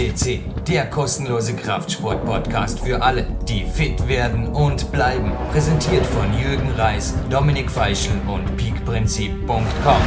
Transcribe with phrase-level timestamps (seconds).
[0.00, 5.30] FCC, der kostenlose Kraftsport-Podcast für alle, die fit werden und bleiben.
[5.52, 10.02] Präsentiert von Jürgen Reis, Dominik Feischl und peakprinzip.com.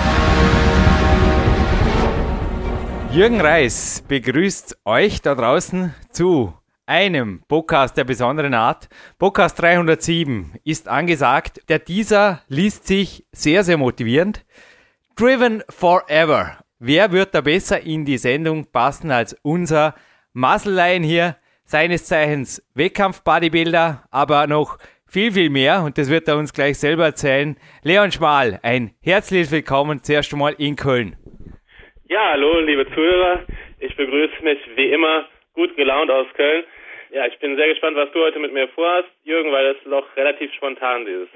[3.11, 6.55] Jürgen Reis begrüßt euch da draußen zu
[6.87, 8.89] einem Podcast der besonderen Art.
[9.19, 11.61] Podcast 307 ist angesagt.
[11.69, 14.43] Der dieser liest sich sehr, sehr motivierend.
[15.15, 16.62] Driven Forever.
[16.85, 19.95] Wer wird da besser in die Sendung passen als unser
[20.33, 21.37] Muscle hier?
[21.63, 27.05] Seines Zeichens Wettkampf-Bodybuilder, aber noch viel, viel mehr und das wird er uns gleich selber
[27.05, 27.55] erzählen.
[27.83, 31.15] Leon Schmal, ein herzliches Willkommen zuerst einmal in Köln.
[32.09, 33.45] Ja, hallo, liebe Zuhörer.
[33.79, 36.65] Ich begrüße mich wie immer gut gelaunt aus Köln.
[37.13, 40.03] Ja, ich bin sehr gespannt, was du heute mit mir vorhast, Jürgen, weil es noch
[40.17, 41.29] relativ spontan dieses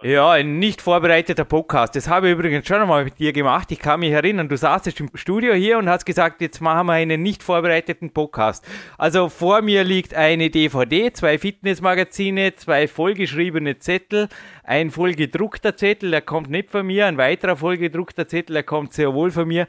[0.00, 1.96] ja, ein nicht vorbereiteter Podcast.
[1.96, 3.72] Das habe ich übrigens schon einmal mit dir gemacht.
[3.72, 6.92] Ich kann mich erinnern, du saßest im Studio hier und hast gesagt, jetzt machen wir
[6.92, 8.64] einen nicht vorbereiteten Podcast.
[8.96, 14.28] Also vor mir liegt eine DVD, zwei Fitnessmagazine, zwei vollgeschriebene Zettel,
[14.62, 19.14] ein vollgedruckter Zettel, der kommt nicht von mir, ein weiterer vollgedruckter Zettel, der kommt sehr
[19.14, 19.66] wohl von mir.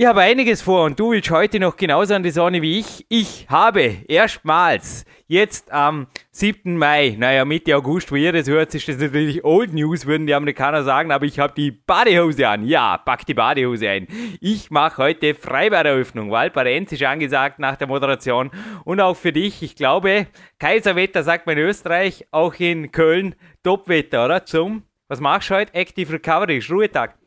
[0.00, 3.04] Ich habe einiges vor und du willst heute noch genauso an die Sonne wie ich.
[3.08, 6.78] Ich habe erstmals jetzt am 7.
[6.78, 10.34] Mai, naja Mitte August, wo ihr das hört, ist das natürlich Old News, würden die
[10.34, 12.64] Amerikaner sagen, aber ich habe die Badehose an.
[12.64, 14.06] Ja, pack die Badehose ein.
[14.40, 16.30] Ich mache heute Freibaderöffnung.
[16.30, 18.52] Valparenz ist angesagt nach der Moderation
[18.84, 20.28] und auch für dich, ich glaube,
[20.60, 24.44] Kaiserwetter sagt man in Österreich, auch in Köln Topwetter, oder?
[24.44, 25.74] Zum, was machst du heute?
[25.74, 27.17] Active Recovery, Ruhetag.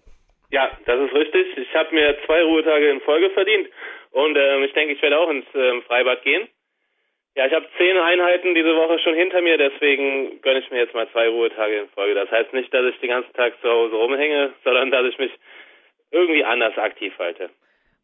[0.52, 1.58] Ja, das ist richtig.
[1.58, 3.70] Ich habe mir zwei Ruhetage in Folge verdient
[4.12, 6.48] und ähm, ich denke, ich werde auch ins ähm, Freibad gehen.
[7.36, 10.94] Ja, ich habe zehn Einheiten diese Woche schon hinter mir, deswegen gönne ich mir jetzt
[10.94, 12.14] mal zwei Ruhetage in Folge.
[12.16, 15.32] Das heißt nicht, dass ich den ganzen Tag zu Hause rumhänge, sondern dass ich mich
[16.12, 17.50] irgendwie anders aktiv halte.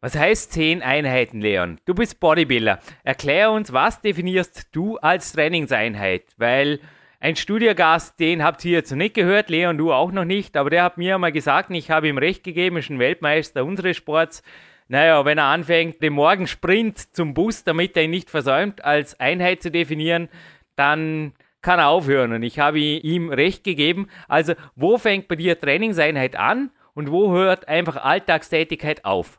[0.00, 1.78] Was heißt zehn Einheiten, Leon?
[1.84, 2.78] Du bist Bodybuilder.
[3.04, 6.22] Erklär uns, was definierst du als Trainingseinheit?
[6.38, 6.78] Weil
[7.20, 10.84] ein Studiogast, den habt ihr jetzt nicht gehört, Leon, du auch noch nicht, aber der
[10.84, 14.42] hat mir mal gesagt, ich habe ihm recht gegeben, ist ein Weltmeister unseres Sports.
[14.88, 19.62] Naja, wenn er anfängt, den Morgensprint zum Bus, damit er ihn nicht versäumt, als Einheit
[19.62, 20.28] zu definieren,
[20.76, 22.32] dann kann er aufhören.
[22.32, 24.08] Und ich habe ihm recht gegeben.
[24.28, 29.38] Also, wo fängt bei dir Trainingseinheit an und wo hört einfach Alltagstätigkeit auf?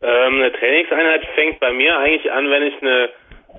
[0.00, 3.10] Ähm, eine Trainingseinheit fängt bei mir eigentlich an, wenn ich eine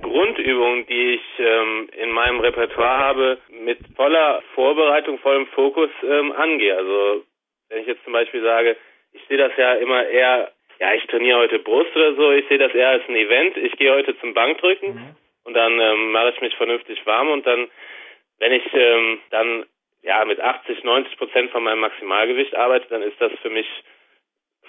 [0.01, 6.75] Grundübungen, die ich ähm, in meinem Repertoire habe, mit voller Vorbereitung, vollem Fokus ähm, angehe.
[6.75, 7.23] Also
[7.69, 8.77] wenn ich jetzt zum Beispiel sage,
[9.13, 12.57] ich sehe das ja immer eher, ja, ich trainiere heute Brust oder so, ich sehe
[12.57, 15.15] das eher als ein Event, ich gehe heute zum Bankdrücken mhm.
[15.45, 17.69] und dann ähm, mache ich mich vernünftig warm und dann,
[18.39, 19.65] wenn ich ähm, dann
[20.01, 23.67] ja mit 80, 90 Prozent von meinem Maximalgewicht arbeite, dann ist das für mich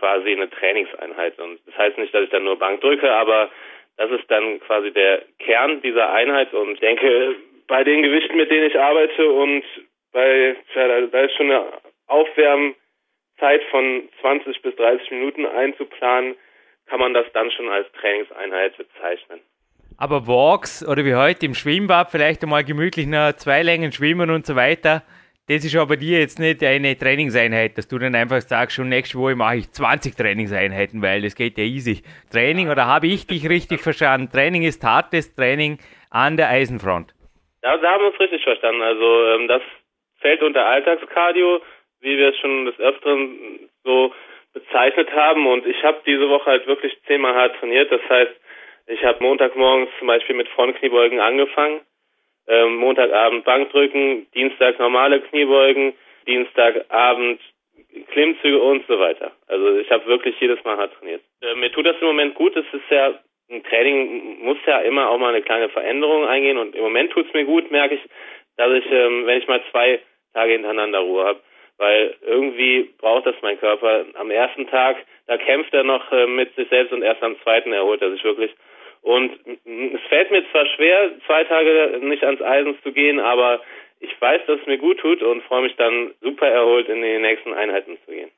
[0.00, 1.38] quasi eine Trainingseinheit.
[1.38, 3.50] Und das heißt nicht, dass ich dann nur Bank drücke, aber
[4.00, 7.36] das ist dann quasi der Kern dieser Einheit und ich denke,
[7.68, 9.62] bei den Gewichten, mit denen ich arbeite und
[10.10, 11.66] bei, ja, da ist schon eine
[12.06, 16.34] Aufwärmzeit von 20 bis 30 Minuten einzuplanen,
[16.86, 19.40] kann man das dann schon als Trainingseinheit bezeichnen.
[19.98, 24.46] Aber Walks oder wie heute im Schwimmbad vielleicht einmal gemütlich nach zwei Längen schwimmen und
[24.46, 25.02] so weiter,
[25.50, 29.18] das ist aber dir jetzt nicht eine Trainingseinheit, dass du dann einfach sagst, schon nächste
[29.18, 32.04] Woche mache ich 20 Trainingseinheiten, weil das geht ja easy.
[32.30, 34.30] Training, oder habe ich dich richtig verstanden?
[34.30, 35.78] Training ist hartes Training
[36.08, 37.12] an der Eisenfront.
[37.64, 38.80] Ja, da haben wir uns richtig verstanden.
[38.80, 39.62] Also ähm, das
[40.20, 41.60] fällt unter Alltagskardio,
[41.98, 44.14] wie wir es schon des Öfteren so
[44.52, 45.48] bezeichnet haben.
[45.48, 47.90] Und ich habe diese Woche halt wirklich zehnmal hart trainiert.
[47.90, 48.32] Das heißt,
[48.86, 51.80] ich habe Montagmorgens zum Beispiel mit Frontkniebeugen angefangen
[52.50, 55.94] ähm, Montagabend Bankdrücken, Dienstag normale Kniebeugen,
[56.26, 57.40] Dienstagabend
[58.12, 59.32] Klimmzüge und so weiter.
[59.46, 61.22] Also ich habe wirklich jedes Mal hart trainiert.
[61.40, 62.54] Äh, mir tut das im Moment gut.
[62.56, 63.14] Es ist ja
[63.50, 67.26] ein Training muss ja immer auch mal eine kleine Veränderung eingehen und im Moment tut
[67.26, 68.00] es mir gut, merke ich,
[68.56, 70.00] dass ich, ähm, wenn ich mal zwei
[70.34, 71.40] Tage hintereinander Ruhe habe,
[71.78, 74.04] weil irgendwie braucht das mein Körper.
[74.14, 77.72] Am ersten Tag, da kämpft er noch äh, mit sich selbst und erst am zweiten
[77.72, 78.52] erholt er sich wirklich.
[79.02, 83.60] Und es fällt mir zwar schwer, zwei Tage nicht ans Eisen zu gehen, aber
[84.00, 87.18] ich weiß, dass es mir gut tut und freue mich dann super erholt in die
[87.18, 88.30] nächsten Einheiten zu gehen.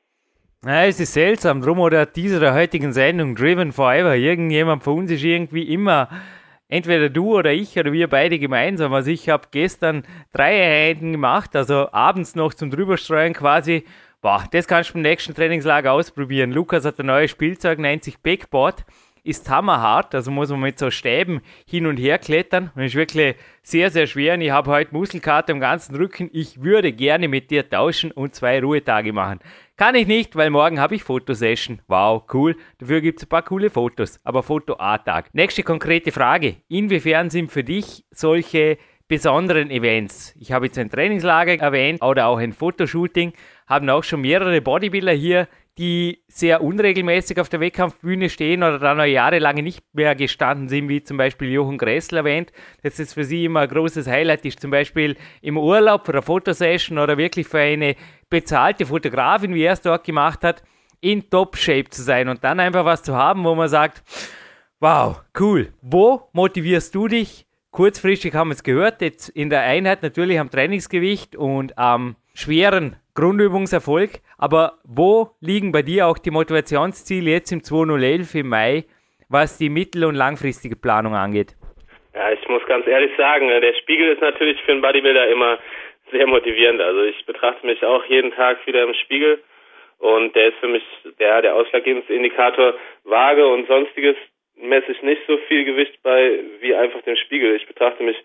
[0.65, 4.15] Ja, es ist seltsam, drum oder dieser heutigen Sendung Driven Forever.
[4.15, 6.07] Irgendjemand von uns ist irgendwie immer,
[6.69, 8.93] entweder du oder ich oder wir beide gemeinsam.
[8.93, 13.83] Also ich habe gestern drei Einheiten gemacht, also abends noch zum Drüberstreuen quasi.
[14.21, 16.53] Boah, das kannst du beim nächsten Trainingslager ausprobieren.
[16.53, 18.85] Lukas hat ein neues Spielzeug, nennt sich Backboard
[19.23, 23.35] ist hammerhart, also muss man mit so Stäben hin und her klettern und ist wirklich
[23.61, 24.33] sehr, sehr schwer.
[24.33, 26.29] Und ich habe heute Muskelkater im ganzen Rücken.
[26.33, 29.39] Ich würde gerne mit dir tauschen und zwei Ruhetage machen.
[29.77, 31.79] Kann ich nicht, weil morgen habe ich Fotosession.
[31.87, 32.55] Wow, cool.
[32.77, 35.33] Dafür gibt es ein paar coole Fotos, aber Foto A-Tag.
[35.33, 36.57] Nächste konkrete Frage.
[36.67, 38.77] Inwiefern sind für dich solche
[39.07, 40.35] besonderen Events.
[40.39, 43.33] Ich habe jetzt ein Trainingslager erwähnt oder auch ein Fotoshooting,
[43.67, 45.47] haben auch schon mehrere Bodybuilder hier,
[45.77, 50.87] die sehr unregelmäßig auf der Wettkampfbühne stehen oder dann noch jahrelang nicht mehr gestanden sind,
[50.87, 52.51] wie zum Beispiel Jochen Gressel erwähnt.
[52.83, 56.21] Das ist für sie immer ein großes Highlight, ist zum Beispiel im Urlaub für eine
[56.21, 57.95] Fotosession oder wirklich für eine
[58.29, 60.63] bezahlte Fotografin, wie er es dort gemacht hat,
[61.01, 64.03] in Top-Shape zu sein und dann einfach was zu haben, wo man sagt,
[64.79, 65.73] wow, cool.
[65.81, 67.47] Wo motivierst du dich?
[67.71, 72.95] Kurzfristig haben wir es gehört, jetzt in der Einheit natürlich am Trainingsgewicht und am schweren
[73.15, 74.21] Grundübungserfolg.
[74.37, 78.83] Aber wo liegen bei dir auch die Motivationsziele jetzt im 2011 im Mai,
[79.29, 81.55] was die mittel- und langfristige Planung angeht?
[82.13, 85.57] Ja, ich muss ganz ehrlich sagen, äh, der Spiegel ist natürlich für einen Bodybuilder immer
[86.11, 86.81] sehr motivierend.
[86.81, 89.41] Also ich betrachte mich auch jeden Tag wieder im Spiegel
[89.99, 90.83] und der ist für mich
[91.19, 92.75] der, der ausschlaggebendste Indikator.
[93.03, 94.15] Waage und sonstiges
[94.55, 97.55] messe ich nicht so viel Gewicht bei wie einfach dem Spiegel.
[97.55, 98.17] Ich betrachte mich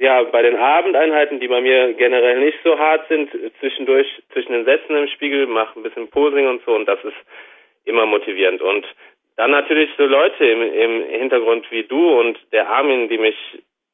[0.00, 3.30] ja bei den Abendeinheiten, die bei mir generell nicht so hart sind,
[3.60, 7.16] zwischendurch zwischen den Sätzen im Spiegel, mache ein bisschen Posing und so und das ist
[7.84, 8.62] immer motivierend.
[8.62, 8.86] Und
[9.36, 13.36] dann natürlich so Leute im, im Hintergrund wie du und der Armin, die mich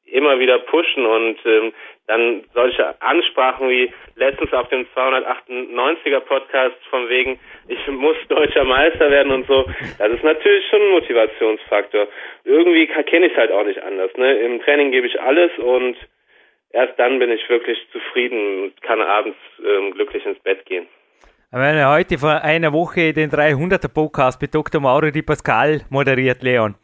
[0.07, 1.73] immer wieder pushen und ähm,
[2.07, 9.11] dann solche Ansprachen wie letztens auf dem 298er Podcast von wegen, ich muss deutscher Meister
[9.11, 9.65] werden und so,
[9.99, 12.07] das ist natürlich schon ein Motivationsfaktor.
[12.45, 14.11] Irgendwie kenne ich es halt auch nicht anders.
[14.15, 14.37] Ne?
[14.39, 15.97] Im Training gebe ich alles und
[16.71, 20.87] erst dann bin ich wirklich zufrieden und kann abends ähm, glücklich ins Bett gehen.
[21.49, 24.81] Wir haben heute vor einer Woche den 300er Podcast mit Dr.
[24.81, 26.75] Mauro Di Pascal moderiert, Leon.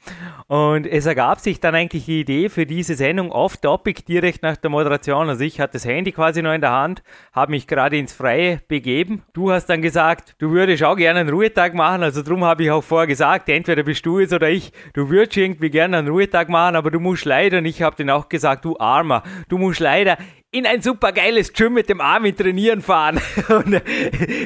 [0.53, 4.69] Und es ergab sich dann eigentlich die Idee für diese Sendung off-topic direkt nach der
[4.69, 5.27] Moderation.
[5.27, 7.01] Also ich hatte das Handy quasi noch in der Hand,
[7.31, 9.23] habe mich gerade ins Freie begeben.
[9.33, 12.03] Du hast dann gesagt, du würdest auch gerne einen Ruhetag machen.
[12.03, 15.37] Also darum habe ich auch vorher gesagt, entweder bist du es oder ich, du würdest
[15.37, 18.63] irgendwie gerne einen Ruhetag machen, aber du musst leider, und ich habe dann auch gesagt,
[18.63, 20.19] du Armer, du musst leider
[20.51, 23.19] in ein super geiles Gym mit dem Armin trainieren fahren.
[23.49, 23.81] Und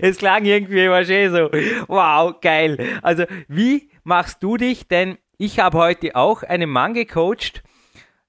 [0.01, 1.50] es klang irgendwie immer schön so,
[1.89, 2.77] wow, geil.
[3.01, 7.63] Also wie machst du dich denn ich habe heute auch einen Mann gecoacht.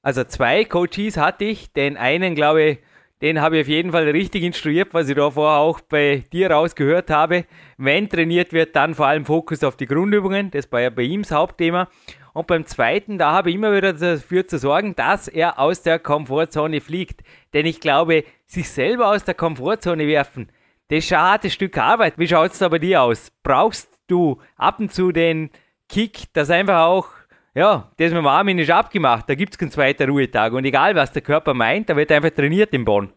[0.02, 1.72] Also zwei Coaches hatte ich.
[1.72, 2.78] Den einen, glaube ich,
[3.20, 6.50] den habe ich auf jeden Fall richtig instruiert, was ich da vorher auch bei dir
[6.50, 7.46] rausgehört habe.
[7.76, 10.50] Wenn trainiert wird, dann vor allem Fokus auf die Grundübungen.
[10.50, 11.88] Das war ja bei ihm das Hauptthema.
[12.34, 15.98] Und beim zweiten, da habe ich immer wieder dafür zu sorgen, dass er aus der
[15.98, 17.22] Komfortzone fliegt.
[17.54, 20.52] Denn ich glaube, sich selber aus der Komfortzone werfen,
[20.88, 22.14] das ist ein hartes Stück Arbeit.
[22.16, 23.32] Wie schaut es da bei dir aus?
[23.42, 25.50] Brauchst du ab und zu den
[25.88, 27.06] Kick, dass einfach auch,
[27.54, 30.52] ja, das mit dem Armin ist abgemacht, da gibt es keinen zweiten Ruhetag.
[30.52, 33.12] Und egal, was der Körper meint, da wird einfach trainiert in Bonn.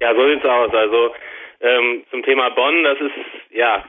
[0.00, 0.72] Ja, so sieht's aus.
[0.72, 1.14] Also
[1.60, 3.14] ähm, zum Thema Bonn, das ist
[3.50, 3.84] ja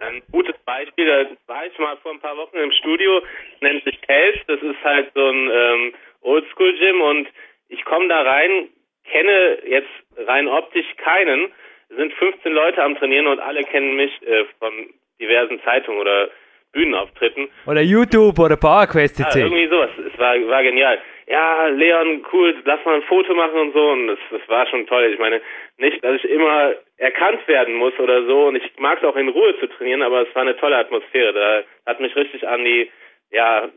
[0.00, 1.06] ein gutes Beispiel.
[1.06, 3.20] Da war ich mal vor ein paar Wochen im Studio,
[3.60, 4.42] nennt sich Kelch.
[4.46, 7.28] Das ist halt so ein ähm, Oldschool-Gym und
[7.68, 8.68] ich komme da rein,
[9.04, 9.90] kenne jetzt
[10.26, 11.50] rein optisch keinen.
[11.88, 14.72] Es sind 15 Leute am Trainieren und alle kennen mich äh, von
[15.20, 16.28] diversen Zeitungen oder
[16.72, 17.48] Bühnenauftritten.
[17.66, 19.90] Oder YouTube oder PowerQuest Ja, irgendwie sowas.
[20.12, 20.98] Es war, war genial.
[21.26, 23.90] Ja, Leon, cool, lass mal ein Foto machen und so.
[23.90, 25.04] Und das, das war schon toll.
[25.12, 25.40] Ich meine,
[25.78, 28.46] nicht, dass ich immer erkannt werden muss oder so.
[28.48, 31.32] Und ich mag es auch in Ruhe zu trainieren, aber es war eine tolle Atmosphäre.
[31.32, 32.90] Da hat mich richtig an die,
[33.30, 33.68] ja,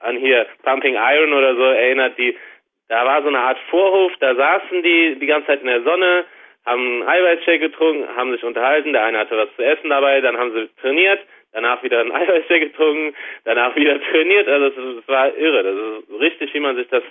[0.00, 2.16] an hier Pumping Iron oder so erinnert.
[2.18, 2.36] Die,
[2.88, 6.24] da war so eine Art Vorhof, da saßen die die ganze Zeit in der Sonne,
[6.64, 8.92] haben einen Eiweißshake getrunken, haben sich unterhalten.
[8.92, 11.20] Der eine hatte was zu essen dabei, dann haben sie trainiert
[11.56, 14.46] danach wieder ein Eiweißshake getrunken, danach wieder trainiert.
[14.46, 14.66] Also
[14.98, 15.62] es war irre.
[15.62, 17.02] Das ist richtig, wie man sich das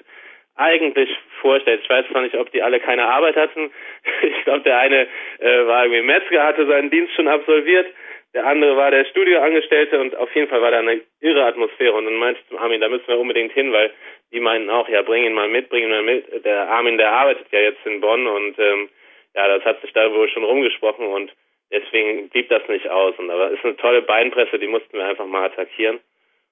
[0.55, 1.09] eigentlich
[1.41, 1.81] vorstellt.
[1.83, 3.71] Ich weiß zwar nicht, ob die alle keine Arbeit hatten.
[4.21, 5.07] Ich glaube, der eine
[5.39, 7.87] äh, war irgendwie Metzger, hatte seinen Dienst schon absolviert.
[8.35, 11.93] Der andere war der Studioangestellte und auf jeden Fall war da eine irre Atmosphäre.
[11.93, 13.91] Und dann meinte ich zum Armin, da müssen wir unbedingt hin, weil
[14.31, 16.45] die meinten auch, ja, bring ihn mal mit, bring ihn mal mit.
[16.45, 18.89] Der Armin, der arbeitet ja jetzt in Bonn und ähm,
[19.35, 21.33] ja, das hat sich da wohl schon rumgesprochen und
[21.72, 23.17] Deswegen blieb das nicht aus.
[23.17, 26.00] Und aber ist eine tolle Beinpresse, die mussten wir einfach mal attackieren.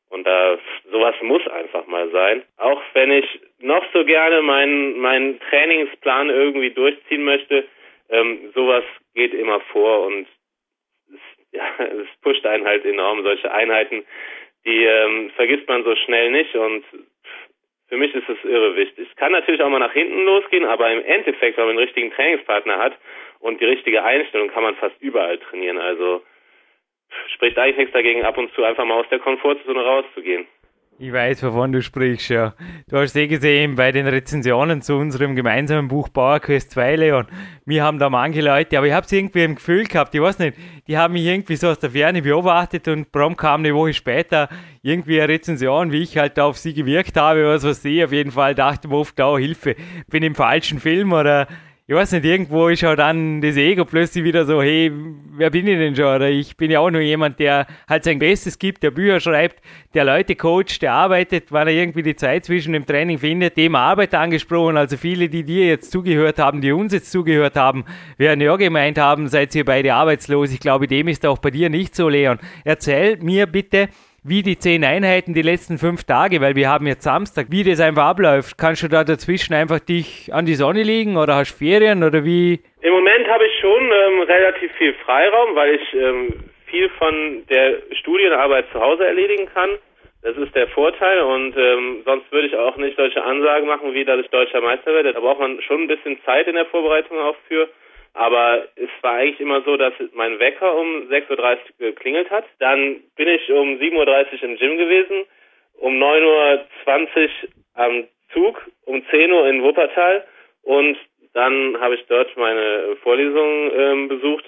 [0.09, 0.59] Und da
[0.91, 2.43] sowas muss einfach mal sein.
[2.57, 3.25] Auch wenn ich
[3.59, 7.67] noch so gerne meinen meinen Trainingsplan irgendwie durchziehen möchte,
[8.09, 8.83] ähm, sowas
[9.15, 10.27] geht immer vor und
[11.11, 11.19] es,
[11.51, 13.23] ja, es pusht einen halt enorm.
[13.23, 14.05] Solche Einheiten,
[14.65, 16.83] die ähm, vergisst man so schnell nicht und
[17.89, 19.07] für mich ist es irre wichtig.
[19.09, 22.11] Es kann natürlich auch mal nach hinten losgehen, aber im Endeffekt, wenn man einen richtigen
[22.11, 22.93] Trainingspartner hat
[23.43, 25.77] und die richtige Einstellung kann man fast überall trainieren.
[25.77, 26.23] Also
[27.35, 30.47] spricht eigentlich nichts dagegen, ab und zu einfach mal aus der Komfortzone rauszugehen.
[30.99, 32.53] Ich weiß, wovon du sprichst, ja.
[32.87, 37.27] Du hast eh gesehen bei den Rezensionen zu unserem gemeinsamen Buch Bauerquest 2, Leon.
[37.65, 40.39] Wir haben da manche Leute, aber ich habe es irgendwie im Gefühl gehabt, ich weiß
[40.39, 40.55] nicht,
[40.87, 44.49] die haben mich irgendwie so aus der Ferne beobachtet und Brom kam eine Woche später
[44.83, 48.03] irgendwie eine Rezension, wie ich halt auf sie gewirkt habe, was weiß ich.
[48.03, 49.75] Auf jeden Fall dachte ich oft, oh Hilfe,
[50.09, 51.47] bin im falschen Film oder
[51.85, 54.89] ich weiß nicht, irgendwo ist auch dann das Ego plötzlich wieder so, hey,
[55.35, 56.15] wer bin ich denn schon?
[56.15, 59.61] Oder ich bin ja auch nur jemand, der halt sein Bestes gibt, der Bücher schreibt,
[59.93, 63.79] der Leute coacht, der arbeitet, weil er irgendwie die Zeit zwischen dem Training findet, Thema
[63.79, 64.77] Arbeit angesprochen.
[64.77, 67.83] Also viele, die dir jetzt zugehört haben, die uns jetzt zugehört haben,
[68.17, 70.53] werden ja gemeint haben, seid ihr beide arbeitslos.
[70.53, 72.39] Ich glaube, dem ist auch bei dir nicht so, Leon.
[72.63, 73.89] Erzähl mir bitte,
[74.23, 77.81] wie die zehn Einheiten die letzten fünf Tage, weil wir haben jetzt Samstag, wie das
[77.81, 78.57] einfach abläuft.
[78.57, 82.59] Kannst du da dazwischen einfach dich an die Sonne legen oder hast Ferien oder wie?
[82.81, 86.27] Im Moment habe ich schon ähm, relativ viel Freiraum, weil ich ähm,
[86.67, 89.69] viel von der Studienarbeit zu Hause erledigen kann.
[90.21, 94.05] Das ist der Vorteil und ähm, sonst würde ich auch nicht solche Ansagen machen, wie
[94.05, 95.11] dass ich deutscher Meister werde.
[95.11, 97.67] Da braucht man schon ein bisschen Zeit in der Vorbereitung auch für.
[98.13, 102.45] Aber es war eigentlich immer so, dass mein Wecker um 6.30 Uhr geklingelt hat.
[102.59, 105.25] Dann bin ich um 7.30 Uhr im Gym gewesen,
[105.79, 107.29] um 9.20 Uhr
[107.73, 110.25] am Zug, um 10 Uhr in Wuppertal
[110.63, 110.97] und
[111.33, 114.45] dann habe ich dort meine Vorlesungen ähm, besucht,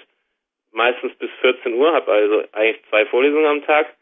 [0.72, 3.92] meistens bis 14 Uhr, habe also eigentlich zwei Vorlesungen am Tag,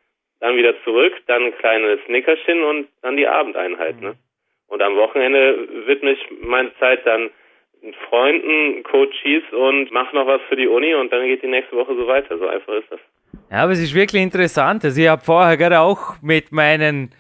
[0.41, 4.01] dann wieder zurück, dann ein kleines Nickerchen und dann die Abendeinheit.
[4.01, 4.15] Ne?
[4.69, 7.31] Und am Wochenende widme ich meine Zeit dann
[8.09, 11.95] Freunden, Coaches und mach noch was für die Uni und dann geht die nächste Woche
[11.95, 12.39] so weiter.
[12.39, 13.01] So einfach ist das.
[13.51, 14.85] Ja, aber es ist wirklich interessant.
[14.85, 17.11] Also ich habe vorher gerade auch mit meinen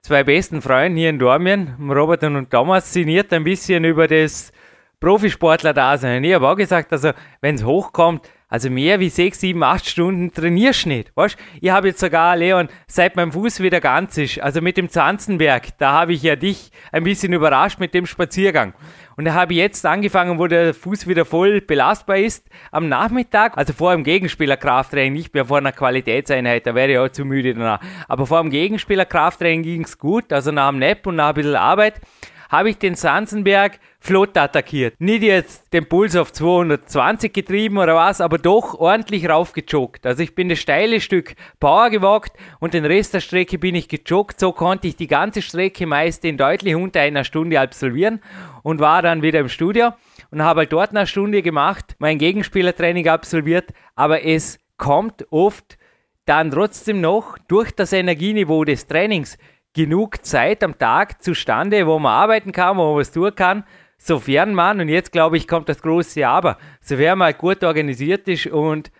[0.00, 4.52] zwei besten Freunden hier in Dormien, Robert und Thomas, sinniert ein bisschen über das
[5.00, 6.24] Profisportler-Dasein.
[6.24, 10.32] Ich habe auch gesagt, also wenn es hochkommt, also mehr wie sechs, sieben, acht Stunden
[10.32, 11.12] trainierst du nicht.
[11.16, 11.36] Weißt?
[11.60, 15.76] Ich habe jetzt sogar, Leon, seit mein Fuß wieder ganz ist, also mit dem Zanzenberg,
[15.78, 18.74] da habe ich ja dich ein bisschen überrascht mit dem Spaziergang.
[19.16, 23.56] Und da habe ich jetzt angefangen, wo der Fuß wieder voll belastbar ist, am Nachmittag,
[23.56, 27.54] also vor dem Gegenspielerkrafttraining, nicht mehr vor einer Qualitätseinheit, da wäre ich auch zu müde
[27.54, 27.80] danach.
[28.08, 31.56] Aber vor dem Gegenspielerkrafttraining ging es gut, also nach dem Nap und nach ein bisschen
[31.56, 32.00] Arbeit
[32.48, 34.94] habe ich den Sansenberg flott attackiert.
[34.98, 40.06] Nicht jetzt den Puls auf 220 getrieben oder was, aber doch ordentlich raufgejoggt.
[40.06, 43.88] Also ich bin das steile Stück Power gewagt und den Rest der Strecke bin ich
[43.88, 44.38] gejoggt.
[44.40, 48.20] So konnte ich die ganze Strecke meist in deutlich unter einer Stunde absolvieren
[48.62, 49.92] und war dann wieder im Studio
[50.30, 55.78] und habe halt dort eine Stunde gemacht, mein Gegenspielertraining absolviert, aber es kommt oft
[56.26, 59.38] dann trotzdem noch durch das Energieniveau des Trainings
[59.74, 63.64] genug Zeit am Tag zustande, wo man arbeiten kann, wo man was tun kann,
[63.98, 68.46] sofern man, und jetzt glaube ich, kommt das große Aber, sofern man gut organisiert ist
[68.46, 68.90] und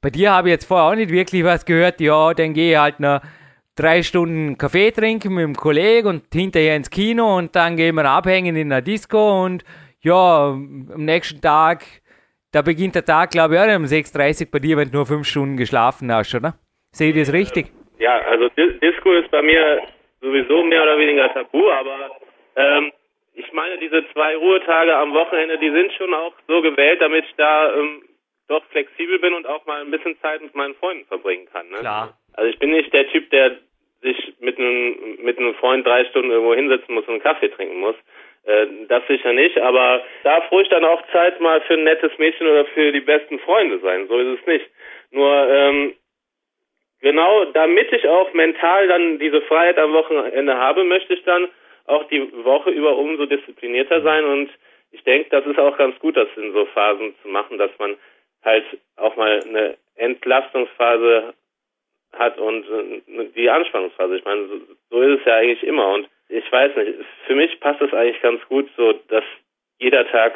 [0.00, 2.78] bei dir habe ich jetzt vorher auch nicht wirklich was gehört, ja, dann gehe ich
[2.78, 3.20] halt noch
[3.76, 8.04] drei Stunden Kaffee trinken mit dem Kollegen und hinterher ins Kino und dann gehen wir
[8.04, 9.64] abhängen in der Disco und
[10.00, 11.84] ja, am nächsten Tag,
[12.50, 15.06] da beginnt der Tag, glaube ich, auch um 6.30 Uhr bei dir, wenn du nur
[15.06, 16.54] fünf Stunden geschlafen hast, oder?
[16.90, 17.72] Sehe ich das richtig?
[17.98, 19.80] Ja, also Disco ist bei mir
[20.22, 22.10] sowieso mehr oder weniger tabu, aber
[22.56, 22.92] ähm,
[23.34, 27.34] ich meine, diese zwei Ruhetage am Wochenende, die sind schon auch so gewählt, damit ich
[27.36, 28.02] da ähm,
[28.48, 31.68] doch flexibel bin und auch mal ein bisschen Zeit mit meinen Freunden verbringen kann.
[31.70, 31.78] Ne?
[31.78, 32.16] Klar.
[32.34, 33.58] Also ich bin nicht der Typ, der
[34.02, 37.78] sich mit einem mit einem Freund drei Stunden irgendwo hinsetzen muss und einen Kaffee trinken
[37.78, 37.94] muss.
[38.44, 42.46] Äh, das sicher nicht, aber darf ruhig dann auch Zeit mal für ein nettes Mädchen
[42.46, 44.08] oder für die besten Freunde sein.
[44.08, 44.66] So ist es nicht.
[45.12, 45.94] Nur ähm,
[47.02, 51.48] genau, damit ich auch mental dann diese Freiheit am Wochenende habe, möchte ich dann
[51.86, 54.50] auch die Woche über umso disziplinierter sein und
[54.92, 57.96] ich denke, das ist auch ganz gut, das in so Phasen zu machen, dass man
[58.44, 58.64] halt
[58.96, 61.34] auch mal eine Entlastungsphase
[62.12, 64.16] hat und äh, die Anspannungsphase.
[64.16, 64.48] Ich meine,
[64.90, 68.20] so, ist es ja eigentlich immer und ich weiß nicht, für mich passt es eigentlich
[68.22, 69.24] ganz gut so, dass
[69.78, 70.34] jeder Tag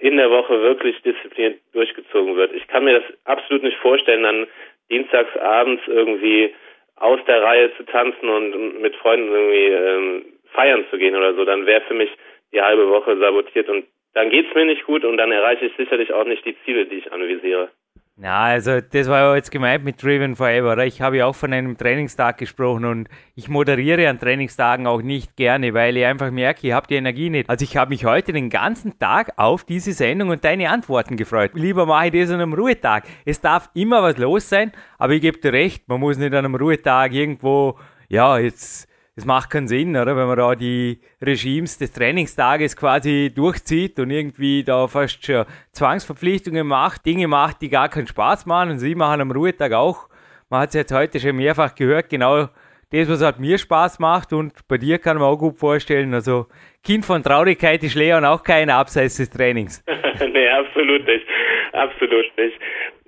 [0.00, 2.52] in der Woche wirklich diszipliniert durchgezogen wird.
[2.52, 4.46] Ich kann mir das absolut nicht vorstellen, dann
[4.90, 6.54] dienstags abends irgendwie
[6.96, 11.44] aus der Reihe zu tanzen und mit Freunden irgendwie ähm, feiern zu gehen oder so,
[11.44, 12.10] dann wäre für mich
[12.52, 16.12] die halbe Woche sabotiert und dann geht's mir nicht gut und dann erreiche ich sicherlich
[16.12, 17.70] auch nicht die Ziele, die ich anvisiere.
[18.20, 20.72] Ja, also das war ja jetzt gemeint mit Driven Forever.
[20.72, 20.84] Oder?
[20.84, 25.36] Ich habe ja auch von einem Trainingstag gesprochen und ich moderiere an Trainingstagen auch nicht
[25.36, 27.48] gerne, weil ich einfach merke, ich habe die Energie nicht.
[27.48, 31.52] Also ich habe mich heute den ganzen Tag auf diese Sendung und deine Antworten gefreut.
[31.54, 33.04] Lieber mache ich das an einem Ruhetag.
[33.24, 36.44] Es darf immer was los sein, aber ich gebe dir recht, man muss nicht an
[36.44, 40.16] einem Ruhetag irgendwo, ja, jetzt das macht keinen Sinn, oder?
[40.16, 46.64] Wenn man da die Regimes des Trainingstages quasi durchzieht und irgendwie da fast schon Zwangsverpflichtungen
[46.64, 50.08] macht, Dinge macht, die gar keinen Spaß machen und sie machen am Ruhetag auch.
[50.50, 52.46] Man hat es jetzt heute schon mehrfach gehört, genau
[52.92, 56.46] das, was halt mir Spaß macht und bei dir kann man auch gut vorstellen, also
[56.84, 59.84] Kind von Traurigkeit ist Leon auch kein abseits des Trainings.
[60.32, 61.26] nee, absolut nicht.
[61.72, 62.56] Absolut nicht.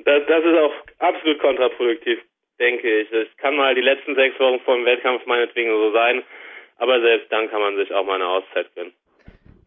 [0.05, 2.19] Das, das ist auch absolut kontraproduktiv
[2.61, 3.11] denke ich.
[3.11, 6.23] Es kann mal die letzten sechs Wochen vor dem Wettkampf meinetwegen so sein,
[6.77, 8.93] aber selbst dann kann man sich auch mal eine Auszeit gönnen.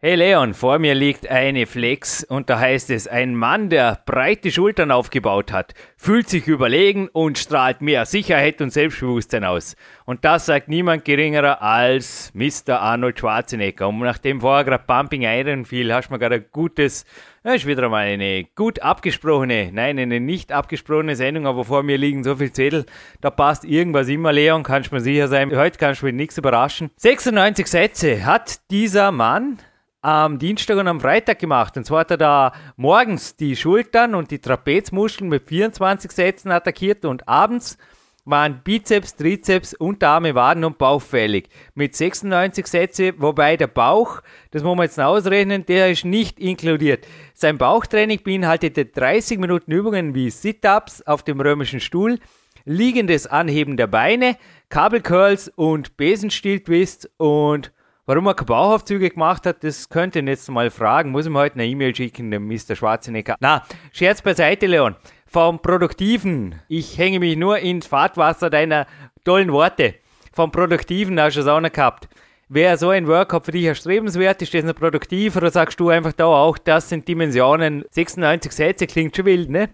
[0.06, 4.50] Hey Leon, vor mir liegt eine Flex und da heißt es, ein Mann, der breite
[4.50, 9.76] Schultern aufgebaut hat, fühlt sich überlegen und strahlt mehr Sicherheit und Selbstbewusstsein aus.
[10.04, 12.80] Und das sagt niemand geringerer als Mr.
[12.80, 13.88] Arnold Schwarzenegger.
[13.88, 17.06] Und nachdem vorher gerade Pumping Iron fiel, hast du mir gerade ein gutes,
[17.44, 21.98] das ist wieder mal eine gut abgesprochene, nein, eine nicht abgesprochene Sendung, aber vor mir
[21.98, 22.86] liegen so viele Zettel,
[23.20, 25.54] da passt irgendwas immer, Leon, kannst du mir sicher sein.
[25.54, 26.90] Heute kannst du mich nichts überraschen.
[26.96, 29.58] 96 Sätze hat dieser Mann
[30.00, 31.76] am Dienstag und am Freitag gemacht.
[31.76, 37.04] Und zwar hat er da morgens die Schultern und die Trapezmuskeln mit 24 Sätzen attackiert
[37.04, 37.76] und abends
[38.24, 41.48] waren Bizeps, Trizeps, Unterarme, Waden und Bauch fällig.
[41.74, 47.06] Mit 96 Sätze, wobei der Bauch, das muss man jetzt ausrechnen, der ist nicht inkludiert.
[47.34, 52.18] Sein Bauchtraining beinhaltete 30 Minuten Übungen wie Sit-Ups auf dem römischen Stuhl,
[52.64, 54.36] liegendes Anheben der Beine,
[54.70, 57.72] Kabelcurls und Besenstiel-Twist und
[58.06, 61.10] Warum er keine Bauchaufzüge gemacht hat, das könnt ihr jetzt mal fragen.
[61.10, 62.76] Muss ihm heute eine E-Mail schicken, dem Mr.
[62.76, 63.36] Schwarzenegger.
[63.40, 64.94] Na, Scherz beiseite, Leon.
[65.34, 66.62] Vom Produktiven.
[66.68, 68.86] Ich hänge mich nur ins Fahrtwasser deiner
[69.24, 69.94] tollen Worte.
[70.32, 72.06] Vom Produktiven hast du es auch noch gehabt.
[72.48, 74.40] Wäre so ein Workout für dich erstrebenswert?
[74.42, 75.34] Ist das noch produktiv?
[75.34, 79.70] Oder sagst du einfach da auch, das sind Dimensionen, 96 Sätze, klingt schon wild, ne?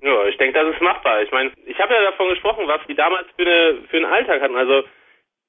[0.00, 1.20] Ja, ich denke, das ist machbar.
[1.20, 4.40] Ich meine, ich habe ja davon gesprochen, was die damals für, eine, für einen Alltag
[4.40, 4.56] hatten.
[4.56, 4.84] Also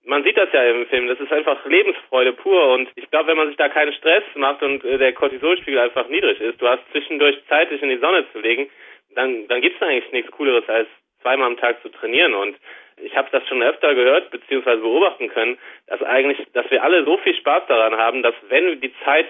[0.03, 3.37] man sieht das ja im Film, das ist einfach Lebensfreude pur und ich glaube, wenn
[3.37, 6.81] man sich da keinen Stress macht und äh, der Cortisolspiegel einfach niedrig ist, du hast
[6.91, 8.67] zwischendurch Zeit, dich in die Sonne zu legen,
[9.15, 10.87] dann, dann gibt es eigentlich nichts Cooleres, als
[11.21, 12.55] zweimal am Tag zu trainieren und
[12.97, 17.17] ich habe das schon öfter gehört beziehungsweise beobachten können, dass eigentlich, dass wir alle so
[17.17, 19.27] viel Spaß daran haben, dass wenn die Zeit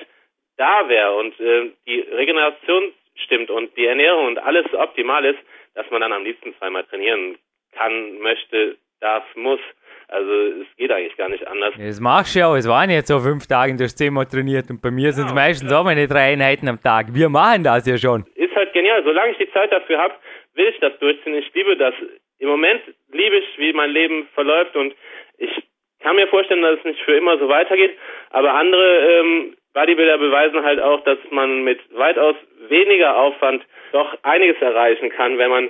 [0.58, 5.40] da wäre und äh, die Regeneration stimmt und die Ernährung und alles optimal ist,
[5.76, 7.38] dass man dann am liebsten zweimal trainieren
[7.72, 9.60] kann, möchte, darf, muss.
[10.08, 11.74] Also es geht eigentlich gar nicht anders.
[11.78, 12.56] Das machst du ja auch.
[12.56, 15.34] Es waren jetzt so fünf Tage, du hast zehnmal trainiert und bei mir sind es
[15.34, 17.08] meistens auch meine drei Einheiten am Tag.
[17.14, 18.26] Wir machen das ja schon.
[18.36, 19.04] Ist genial.
[19.04, 20.16] Solange ich die Zeit dafür habe,
[20.56, 21.36] will ich das durchziehen.
[21.36, 21.94] Ich liebe das.
[22.40, 22.82] Im Moment
[23.12, 24.94] liebe ich, wie mein Leben verläuft und
[25.38, 25.64] ich
[26.02, 27.98] kann mir vorstellen, dass es nicht für immer so weitergeht.
[28.30, 32.36] Aber andere ähm, Bodybuilder beweisen halt auch, dass man mit weitaus
[32.68, 35.70] weniger Aufwand doch einiges erreichen kann, wenn man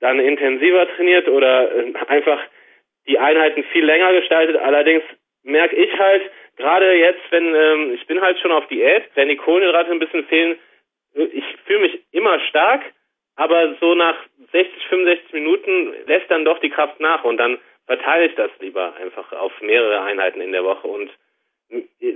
[0.00, 2.40] dann intensiver trainiert oder äh, einfach
[3.06, 4.56] die Einheiten viel länger gestaltet.
[4.56, 5.04] Allerdings
[5.44, 6.22] merke ich halt,
[6.56, 10.24] gerade jetzt, wenn ähm, ich bin halt schon auf Diät, wenn die Kohlenhydrate ein bisschen
[10.24, 10.58] fehlen,
[11.16, 12.82] ich fühle mich immer stark,
[13.36, 14.16] aber so nach
[14.52, 18.94] 60, 65 Minuten lässt dann doch die Kraft nach und dann verteile ich das lieber
[18.96, 21.10] einfach auf mehrere Einheiten in der Woche und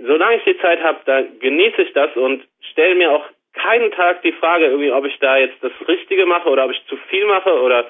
[0.06, 4.22] solange ich die Zeit habe, da genieße ich das und stelle mir auch keinen Tag
[4.22, 7.26] die Frage, irgendwie, ob ich da jetzt das Richtige mache oder ob ich zu viel
[7.26, 7.88] mache oder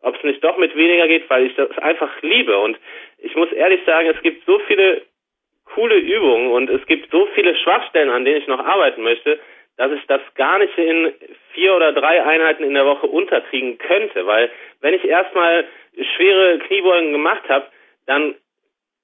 [0.00, 2.58] ob es nicht doch mit weniger geht, weil ich das einfach liebe.
[2.58, 2.78] Und
[3.18, 5.02] ich muss ehrlich sagen, es gibt so viele
[5.74, 9.38] coole Übungen und es gibt so viele Schwachstellen, an denen ich noch arbeiten möchte,
[9.76, 11.14] dass ich das gar nicht in
[11.52, 14.26] vier oder drei Einheiten in der Woche unterkriegen könnte.
[14.26, 15.64] Weil wenn ich erstmal
[16.16, 17.66] schwere Kniebeugen gemacht habe,
[18.06, 18.34] dann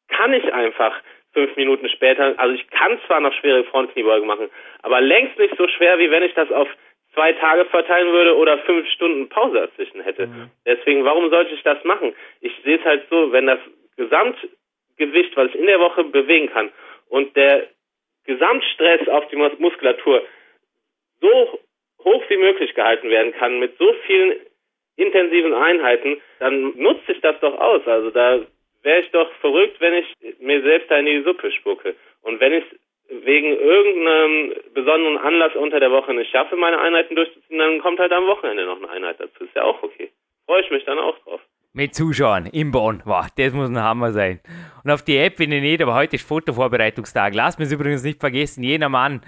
[0.08, 0.94] kann ich einfach
[1.32, 4.50] fünf Minuten später, also ich kann zwar noch schwere Frontkniebeugen machen,
[4.82, 6.68] aber längst nicht so schwer, wie wenn ich das auf
[7.14, 10.26] zwei Tage verteilen würde oder fünf Stunden Pause dazwischen hätte.
[10.26, 10.50] Mhm.
[10.66, 12.14] Deswegen, warum sollte ich das machen?
[12.40, 13.58] Ich sehe es halt so, wenn das
[13.96, 16.70] Gesamtgewicht, was ich in der Woche bewegen kann
[17.08, 17.68] und der
[18.24, 20.22] Gesamtstress auf die Muskulatur
[21.20, 21.58] so
[22.04, 24.36] hoch wie möglich gehalten werden kann mit so vielen
[24.96, 27.86] intensiven Einheiten, dann nutze ich das doch aus.
[27.86, 28.40] Also da
[28.82, 30.06] wäre ich doch verrückt, wenn ich
[30.40, 31.94] mir selbst da in die Suppe spucke.
[32.22, 32.64] Und wenn ich
[33.08, 38.12] wegen irgendeinem besonderen Anlass unter der Woche nicht schaffe, meine Einheiten durchzuziehen, dann kommt halt
[38.12, 39.44] am Wochenende noch eine Einheit dazu.
[39.44, 40.10] Ist ja auch okay.
[40.46, 41.40] Freue ich mich dann auch drauf.
[41.72, 43.02] Mit Zuschauern im Bonn.
[43.04, 44.40] Wow, das muss ein Hammer sein.
[44.84, 47.34] Und auf die App, wenn ihr nicht, aber heute ist Fotovorbereitungstag.
[47.34, 49.20] Lasst mich übrigens nicht vergessen, jener Mann,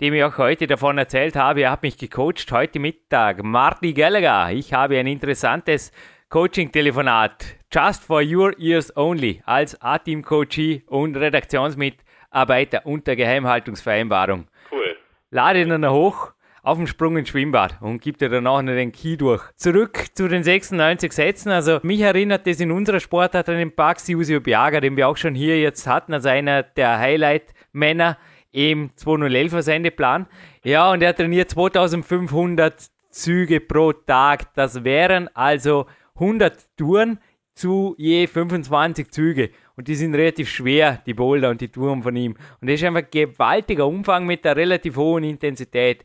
[0.00, 3.42] dem ich auch heute davon erzählt habe, er hat mich gecoacht heute Mittag.
[3.42, 4.52] Marty Gallagher.
[4.52, 5.92] Ich habe ein interessantes
[6.28, 7.44] Coaching-Telefonat.
[7.72, 9.42] Just for your ears only.
[9.44, 14.46] Als A-Team-Coachie und Redaktionsmitglied Arbeiter unter Geheimhaltungsvereinbarung.
[14.70, 14.96] Cool.
[15.30, 16.32] Lade ihn noch hoch.
[16.68, 19.42] Auf dem Sprung ins Schwimmbad und gibt dir danach noch den Key durch.
[19.56, 21.50] Zurück zu den 96 Sätzen.
[21.50, 25.16] Also mich erinnert das in unserer Sportart an den Pax Jusio Biaga, den wir auch
[25.16, 28.18] schon hier jetzt hatten, als einer der Highlight-Männer
[28.52, 30.26] im 2011er Sendeplan.
[30.62, 34.52] Ja, und er trainiert 2500 Züge pro Tag.
[34.54, 37.18] Das wären also 100 Touren
[37.54, 39.50] zu je 25 Züge.
[39.74, 42.36] Und die sind relativ schwer, die Boulder und die Touren von ihm.
[42.60, 46.04] Und das ist einfach ein gewaltiger Umfang mit einer relativ hohen Intensität.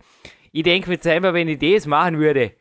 [0.55, 2.53] Ich denke mir selber, wenn ich das machen würde,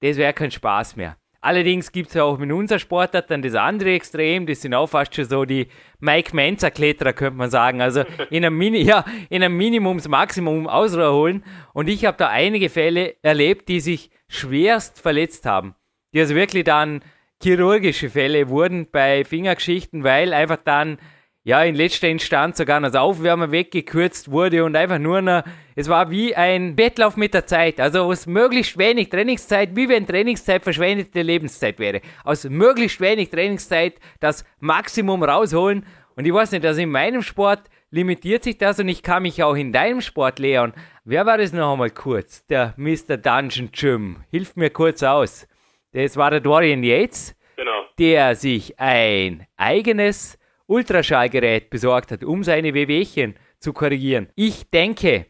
[0.00, 1.16] das wäre kein Spaß mehr.
[1.40, 4.86] Allerdings gibt es ja auch in unserer Sportart dann das andere Extrem, das sind auch
[4.86, 5.66] fast schon so die
[5.98, 7.82] Mike Menzer Kletterer, könnte man sagen.
[7.82, 11.42] Also in einem, Mini, ja, in einem Minimums-Maximum ausholen.
[11.74, 15.74] Und ich habe da einige Fälle erlebt, die sich schwerst verletzt haben.
[16.14, 17.02] Die also wirklich dann
[17.42, 20.98] chirurgische Fälle wurden bei Fingergeschichten, weil einfach dann
[21.44, 25.42] ja in letzter Instanz sogar noch das Aufwärmen weggekürzt wurde und einfach nur noch,
[25.74, 27.80] es war wie ein Wettlauf mit der Zeit.
[27.80, 32.00] Also aus möglichst wenig Trainingszeit, wie wenn Trainingszeit verschwendete Lebenszeit wäre.
[32.24, 35.84] Aus möglichst wenig Trainingszeit das Maximum rausholen.
[36.14, 39.42] Und ich weiß nicht, also in meinem Sport limitiert sich das und ich kann mich
[39.42, 40.72] auch in deinem Sport, Leon.
[41.04, 42.46] Wer war das noch einmal kurz?
[42.46, 43.16] Der Mr.
[43.16, 44.16] Dungeon Jim.
[44.30, 45.46] Hilf mir kurz aus.
[45.92, 47.84] Das war der Dorian Yates, Genau.
[47.98, 50.38] der sich ein eigenes
[50.72, 54.28] Ultraschallgerät besorgt hat, um seine Wehwehchen zu korrigieren.
[54.34, 55.26] Ich denke,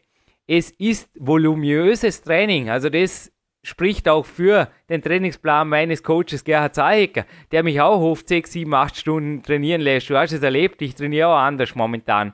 [0.47, 2.69] es ist voluminöses Training.
[2.69, 8.27] Also das spricht auch für den Trainingsplan meines Coaches Gerhard Zahecker, der mich auch oft
[8.27, 10.09] 6, 7, 8 Stunden trainieren lässt.
[10.09, 12.33] Du hast es erlebt, ich trainiere auch anders momentan.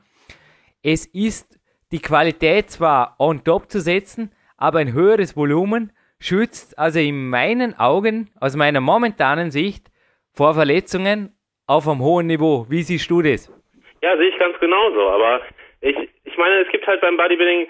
[0.81, 1.59] Es ist
[1.91, 7.77] die Qualität zwar on top zu setzen, aber ein höheres Volumen schützt also in meinen
[7.77, 9.89] Augen, aus meiner momentanen Sicht,
[10.33, 11.33] vor Verletzungen
[11.69, 12.65] auf einem hohen Niveau.
[12.67, 13.47] Wie siehst du das?
[14.01, 15.07] Ja, sehe ich ganz genauso.
[15.07, 15.41] Aber
[15.81, 17.67] ich, ich meine, es gibt halt beim Bodybuilding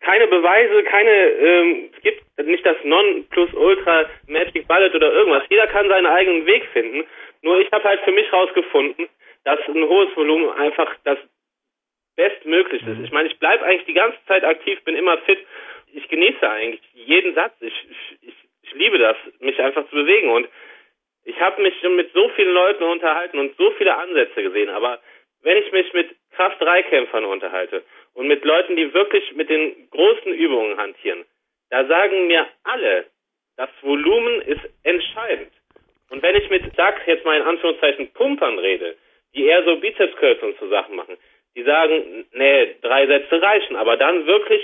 [0.00, 5.44] keine Beweise, keine, ähm, es gibt nicht das Non-Plus-Ultra Magic Bullet oder irgendwas.
[5.48, 7.04] Jeder kann seinen eigenen Weg finden.
[7.42, 9.08] Nur ich habe halt für mich rausgefunden,
[9.44, 11.18] dass ein hohes Volumen einfach das
[12.16, 13.00] Bestmögliche ist.
[13.04, 15.38] Ich meine, ich bleibe eigentlich die ganze Zeit aktiv, bin immer fit.
[15.92, 17.52] Ich genieße eigentlich jeden Satz.
[17.60, 17.74] Ich,
[18.22, 20.30] ich, ich liebe das, mich einfach zu bewegen.
[20.30, 20.48] Und
[21.26, 24.70] ich habe mich schon mit so vielen Leuten unterhalten und so viele Ansätze gesehen.
[24.70, 25.00] Aber
[25.42, 27.82] wenn ich mich mit Kraft-3-Kämpfern unterhalte
[28.14, 31.24] und mit Leuten, die wirklich mit den großen Übungen hantieren,
[31.70, 33.06] da sagen mir alle,
[33.56, 35.52] das Volumen ist entscheidend.
[36.10, 38.96] Und wenn ich mit, sag jetzt mal in Anführungszeichen, Pumpern rede,
[39.34, 41.16] die eher so Bizepskürze und so Sachen machen,
[41.56, 44.62] die sagen, nee, drei Sätze reichen, aber dann wirklich,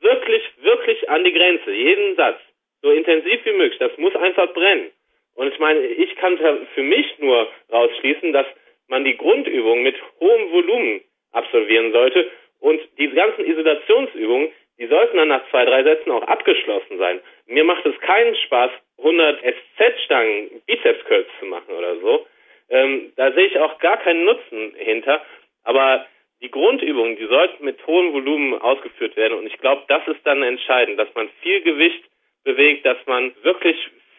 [0.00, 2.40] wirklich, wirklich an die Grenze, jeden Satz,
[2.80, 4.90] so intensiv wie möglich, das muss einfach brennen.
[5.38, 6.36] Und ich meine, ich kann
[6.74, 8.46] für mich nur rausschließen, dass
[8.88, 15.28] man die Grundübung mit hohem Volumen absolvieren sollte und die ganzen Isolationsübungen, die sollten dann
[15.28, 17.20] nach zwei, drei Sätzen auch abgeschlossen sein.
[17.46, 22.26] Mir macht es keinen Spaß, 100 SZ-Stangen Bizeps-Curls zu machen oder so.
[22.68, 25.24] Ähm, da sehe ich auch gar keinen Nutzen hinter.
[25.62, 26.04] Aber
[26.42, 29.38] die Grundübungen, die sollten mit hohem Volumen ausgeführt werden.
[29.38, 32.02] Und ich glaube, das ist dann entscheidend, dass man viel Gewicht
[32.42, 33.76] bewegt, dass man wirklich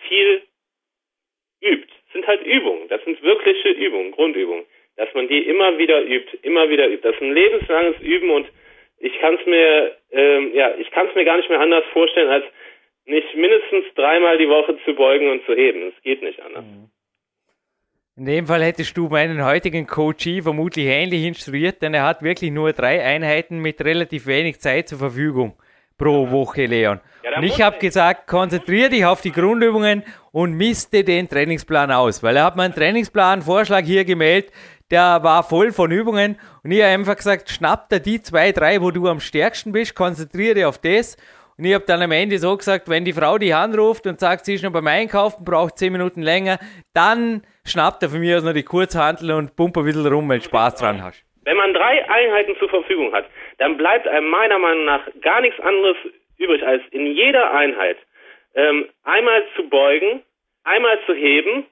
[0.07, 0.43] viel
[1.61, 1.87] übt.
[1.87, 2.87] Das sind halt Übungen.
[2.89, 4.65] Das sind wirkliche Übungen, Grundübungen.
[4.95, 7.07] Dass man die immer wieder übt, immer wieder übt.
[7.07, 8.47] Das ist ein lebenslanges Üben und
[8.97, 12.29] ich kann es mir, ähm, ja, ich kann es mir gar nicht mehr anders vorstellen,
[12.29, 12.43] als
[13.05, 15.87] nicht mindestens dreimal die Woche zu beugen und zu heben.
[15.87, 16.65] Es geht nicht anders.
[18.17, 22.51] In dem Fall hättest du meinen heutigen Coachie vermutlich ähnlich instruiert, denn er hat wirklich
[22.51, 25.53] nur drei Einheiten mit relativ wenig Zeit zur Verfügung
[25.99, 26.99] pro Woche, Leon.
[27.35, 32.35] Und ich habe gesagt, konzentriere dich auf die Grundübungen und misste den Trainingsplan aus, weil
[32.37, 34.51] er hat mir einen Trainingsplan-Vorschlag hier gemeldet,
[34.89, 38.81] der war voll von Übungen und ich habe einfach gesagt, schnapp dir die zwei, drei,
[38.81, 41.17] wo du am stärksten bist, konzentriere dich auf das
[41.59, 44.45] und ich habe dann am Ende so gesagt, wenn die Frau dich anruft und sagt,
[44.45, 46.57] sie ist noch beim Einkaufen, braucht zehn Minuten länger,
[46.93, 50.39] dann schnappt er von mir aus noch die Kurzhantel und pump ein bisschen rum, wenn
[50.39, 51.23] du Spaß dran hast.
[51.43, 53.25] Wenn man drei Einheiten zur Verfügung hat,
[53.59, 55.97] dann bleibt einem meiner Meinung nach gar nichts anderes
[56.37, 57.97] übrig, als in jeder Einheit
[58.55, 60.23] ähm, einmal zu beugen,
[60.63, 61.65] einmal zu heben,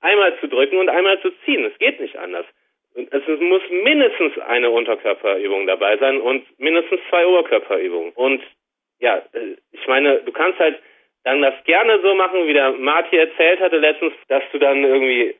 [0.00, 1.64] einmal zu drücken und einmal zu ziehen.
[1.64, 2.46] Es geht nicht anders.
[2.94, 8.12] Es muss mindestens eine Unterkörperübung dabei sein und mindestens zwei Oberkörperübungen.
[8.12, 8.42] Und
[9.00, 10.78] ja, äh, ich meine, du kannst halt
[11.24, 15.34] dann das gerne so machen, wie der Marty erzählt hatte letztens, dass du dann irgendwie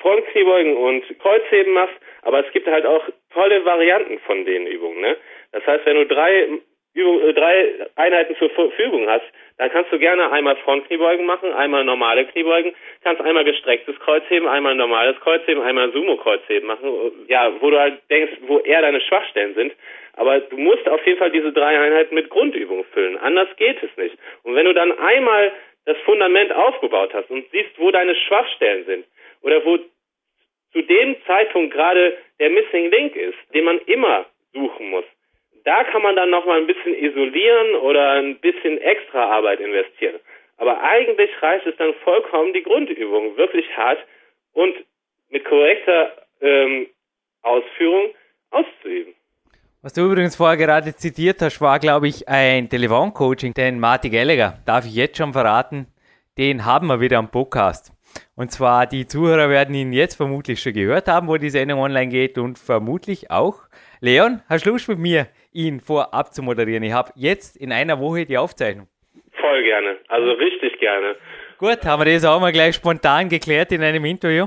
[0.00, 5.00] Frontkniebeugen und Kreuzheben machst, aber es gibt halt auch tolle Varianten von den Übungen.
[5.00, 5.16] Ne?
[5.52, 6.48] Das heißt, wenn du drei,
[6.94, 9.24] Übung, äh, drei Einheiten zur Verfügung hast,
[9.56, 14.74] dann kannst du gerne einmal Frontkniebeugen machen, einmal normale Kniebeugen, kannst einmal gestrecktes Kreuzheben, einmal
[14.74, 19.72] normales Kreuzheben, einmal Sumo-Kreuzheben machen, ja, wo du halt denkst, wo eher deine Schwachstellen sind.
[20.14, 23.16] Aber du musst auf jeden Fall diese drei Einheiten mit Grundübungen füllen.
[23.18, 24.16] Anders geht es nicht.
[24.42, 25.52] Und wenn du dann einmal
[25.84, 29.06] das Fundament aufgebaut hast und siehst, wo deine Schwachstellen sind
[29.42, 29.78] oder wo
[30.72, 35.04] zu dem Zeitpunkt gerade der Missing Link ist, den man immer suchen muss,
[35.64, 40.20] da kann man dann nochmal ein bisschen isolieren oder ein bisschen extra Arbeit investieren.
[40.56, 43.98] Aber eigentlich reicht es dann vollkommen, die Grundübung wirklich hart
[44.52, 44.74] und
[45.30, 46.88] mit korrekter ähm,
[47.42, 48.14] Ausführung
[48.50, 49.14] auszuüben.
[49.82, 54.58] Was du übrigens vorher gerade zitiert hast, war, glaube ich, ein Telefoncoaching, den Marty Gallagher,
[54.66, 55.86] darf ich jetzt schon verraten,
[56.36, 57.92] den haben wir wieder am Podcast.
[58.34, 62.08] Und zwar, die Zuhörer werden ihn jetzt vermutlich schon gehört haben, wo die Sendung online
[62.08, 63.68] geht und vermutlich auch.
[64.00, 66.84] Leon, hast du Lust mit mir, ihn vorab zu moderieren?
[66.84, 68.86] Ich habe jetzt in einer Woche die Aufzeichnung.
[69.40, 71.16] Voll gerne, also richtig gerne.
[71.58, 74.46] Gut, haben wir das auch mal gleich spontan geklärt in einem Interview.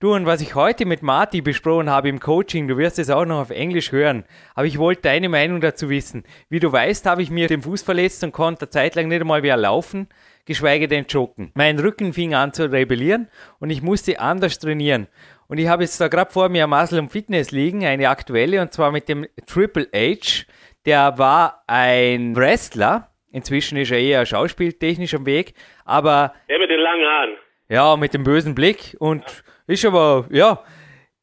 [0.00, 3.26] Du, und was ich heute mit Marty besprochen habe im Coaching, du wirst es auch
[3.26, 6.24] noch auf Englisch hören, aber ich wollte deine Meinung dazu wissen.
[6.48, 9.58] Wie du weißt, habe ich mir den Fuß verletzt und konnte zeitlang nicht einmal mehr
[9.58, 10.08] laufen,
[10.46, 11.52] geschweige denn joggen.
[11.54, 13.28] Mein Rücken fing an zu rebellieren
[13.58, 15.08] und ich musste anders trainieren.
[15.48, 18.72] Und ich habe jetzt da gerade vor mir Muscle und Fitness liegen, eine aktuelle, und
[18.72, 20.44] zwar mit dem Triple H.
[20.86, 25.52] Der war ein Wrestler, Inzwischen ist er eher schauspieltechnisch am Weg,
[25.84, 26.32] aber.
[26.48, 27.36] Der mit den langen Haaren.
[27.68, 29.22] Ja, mit dem bösen Blick und
[29.66, 30.64] ist aber, ja,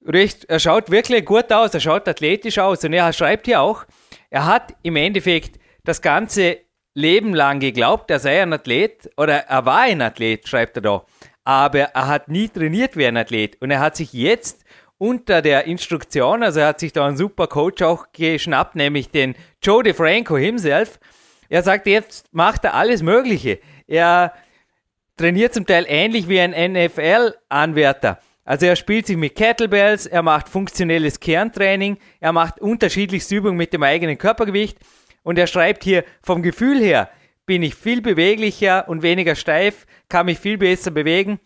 [0.06, 3.86] recht, er schaut wirklich gut aus, er schaut athletisch aus und er schreibt hier auch,
[4.30, 6.58] er hat im Endeffekt das ganze
[6.93, 11.06] Leben lang geglaubt, er sei ein Athlet oder er war ein Athlet, schreibt er da.
[11.43, 14.63] Aber er hat nie trainiert wie ein Athlet und er hat sich jetzt
[14.97, 19.36] unter der Instruktion, also er hat sich da einen super Coach auch geschnappt, nämlich den
[19.62, 20.99] Joe DeFranco himself,
[21.49, 23.60] er sagt, jetzt macht er alles Mögliche.
[23.86, 24.34] Er
[25.17, 28.19] trainiert zum Teil ähnlich wie ein NFL-Anwärter.
[28.45, 33.71] Also er spielt sich mit Kettlebells, er macht funktionelles Kerntraining, er macht unterschiedlichste Übungen mit
[33.71, 34.77] dem eigenen Körpergewicht
[35.24, 37.10] und er schreibt hier, vom Gefühl her
[37.46, 41.40] bin ich viel beweglicher und weniger steif, kann mich viel besser bewegen,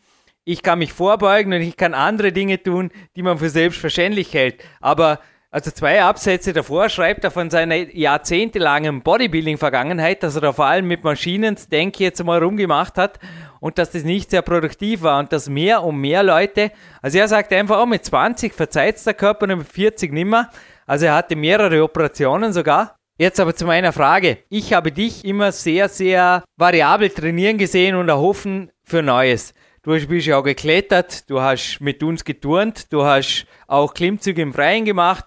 [0.43, 4.63] ich kann mich vorbeugen und ich kann andere Dinge tun, die man für selbstverständlich hält.
[4.79, 10.65] Aber also zwei Absätze davor schreibt er von seiner jahrzehntelangen Bodybuilding-Vergangenheit, dass er da vor
[10.65, 13.19] allem mit Maschinen, denke jetzt mal rumgemacht hat
[13.59, 17.27] und dass das nicht sehr produktiv war und dass mehr und mehr Leute, also er
[17.27, 20.49] sagt einfach, auch mit 20 verzeiht der Körper und mit 40 nimmer.
[20.85, 22.96] Also er hatte mehrere Operationen sogar.
[23.19, 24.37] Jetzt aber zu meiner Frage.
[24.47, 29.55] Ich habe dich immer sehr, sehr variabel trainieren gesehen und erhoffen für Neues.
[29.81, 34.53] Du bist ja auch geklettert, du hast mit uns geturnt, du hast auch Klimmzüge im
[34.53, 35.25] Freien gemacht.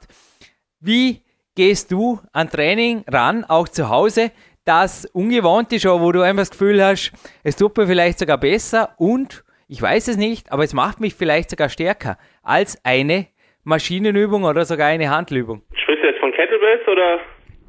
[0.78, 1.22] Wie
[1.56, 4.30] gehst du an Training ran, auch zu Hause,
[4.64, 7.10] das ungewohnt ist, wo du einfach das Gefühl hast,
[7.42, 11.16] es tut mir vielleicht sogar besser und ich weiß es nicht, aber es macht mich
[11.16, 13.26] vielleicht sogar stärker als eine
[13.64, 15.62] Maschinenübung oder sogar eine Handübung.
[15.74, 17.18] Sprichst du jetzt von Kettlebells oder?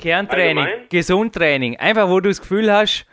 [0.01, 0.89] Kerntraining, Allgemein?
[0.89, 1.77] Gesundtraining.
[1.77, 3.07] Einfach, wo du das Gefühl hast,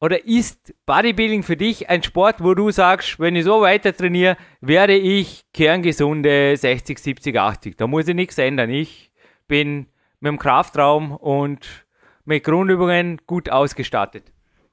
[0.00, 4.36] oder ist Bodybuilding für dich ein Sport, wo du sagst, wenn ich so weiter trainiere,
[4.60, 7.76] werde ich kerngesunde 60, 70, 80?
[7.76, 8.70] Da muss ich nichts ändern.
[8.70, 9.10] Ich
[9.46, 9.88] bin
[10.20, 11.86] mit dem Kraftraum und
[12.24, 14.24] mit Grundübungen gut ausgestattet.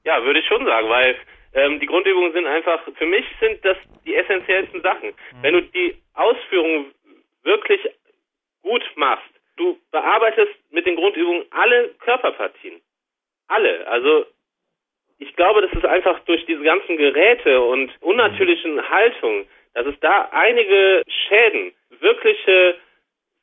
[0.04, 1.16] Ja, würde ich schon sagen, weil
[1.52, 3.76] ähm, die Grundübungen sind einfach, für mich sind das
[4.06, 5.08] die essentiellsten Sachen.
[5.08, 5.42] Mhm.
[5.42, 6.86] Wenn du die Ausführung
[7.42, 7.80] wirklich
[8.62, 9.28] gut machst,
[9.58, 12.80] du bearbeitest mit den Grundübungen alle Körperpartien.
[13.48, 13.86] Alle.
[13.86, 14.26] Also
[15.18, 20.28] ich glaube, das ist einfach durch diese ganzen Geräte und unnatürlichen Haltungen, dass es da
[20.32, 22.76] einige Schäden, wirkliche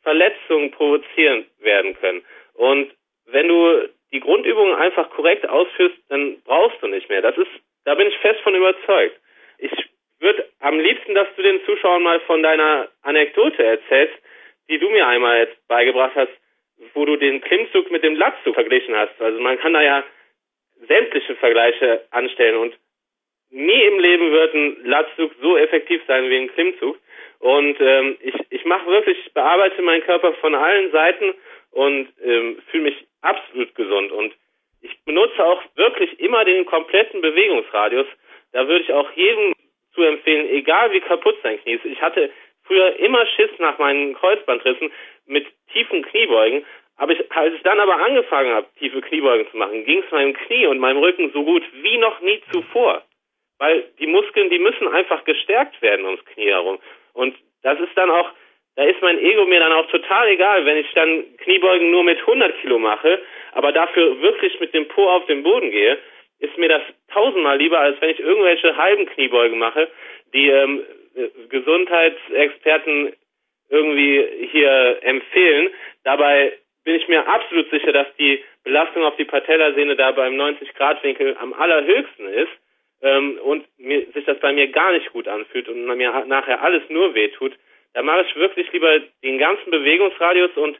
[0.04, 2.23] Verletzungen provozieren werden können.
[2.54, 2.91] Und
[3.25, 7.21] wenn du die Grundübungen einfach korrekt ausführst, dann brauchst du nicht mehr.
[7.21, 7.51] Das ist,
[7.84, 9.19] da bin ich fest von überzeugt.
[9.58, 9.71] Ich
[10.19, 14.13] würde am liebsten, dass du den Zuschauern mal von deiner Anekdote erzählst,
[14.69, 16.32] die du mir einmal jetzt beigebracht hast,
[16.93, 19.19] wo du den Klimmzug mit dem Latzug verglichen hast.
[19.21, 20.04] Also man kann da ja
[20.88, 22.78] sämtliche Vergleiche anstellen und
[23.49, 26.99] nie im Leben wird ein Latzug so effektiv sein wie ein Klimmzug.
[27.39, 31.34] Und ähm, ich, ich mache wirklich, ich bearbeite meinen Körper von allen Seiten
[31.71, 34.12] und ähm, fühle mich absolut gesund.
[34.12, 34.34] Und
[34.82, 38.08] ich benutze auch wirklich immer den kompletten Bewegungsradius.
[38.51, 39.54] Da würde ich auch jedem
[39.93, 41.86] zu empfehlen, egal wie kaputt sein Knie ist.
[41.86, 42.32] Ich hatte
[42.65, 44.91] früher immer Schiss nach meinen Kreuzbandrissen
[45.25, 46.65] mit tiefen Kniebeugen.
[46.97, 50.34] Aber ich, als ich dann aber angefangen habe, tiefe Kniebeugen zu machen, ging es meinem
[50.34, 53.04] Knie und meinem Rücken so gut wie noch nie zuvor.
[53.58, 56.80] Weil die Muskeln, die müssen einfach gestärkt werden ums Knie herum.
[57.13, 58.30] Und das ist dann auch,
[58.75, 62.19] da ist mein Ego mir dann auch total egal, wenn ich dann Kniebeugen nur mit
[62.19, 63.21] 100 Kilo mache,
[63.54, 65.97] aber dafür wirklich mit dem Po auf den Boden gehe,
[66.39, 66.82] ist mir das
[67.13, 69.88] tausendmal lieber, als wenn ich irgendwelche halben Kniebeugen mache,
[70.34, 70.84] die ähm,
[71.49, 73.13] Gesundheitsexperten
[73.69, 75.69] irgendwie hier empfehlen.
[76.04, 81.36] Dabei bin ich mir absolut sicher, dass die Belastung auf die Patellasehne da beim 90-Grad-Winkel
[81.39, 82.51] am allerhöchsten ist
[83.01, 86.84] ähm, und mir, sich das bei mir gar nicht gut anfühlt und mir nachher alles
[86.89, 87.54] nur wehtut,
[87.93, 90.78] da mache ich wirklich lieber den ganzen Bewegungsradius und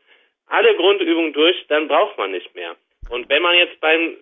[0.48, 2.76] alle Grundübungen durch, dann braucht man nicht mehr.
[3.10, 4.18] Und wenn man jetzt beim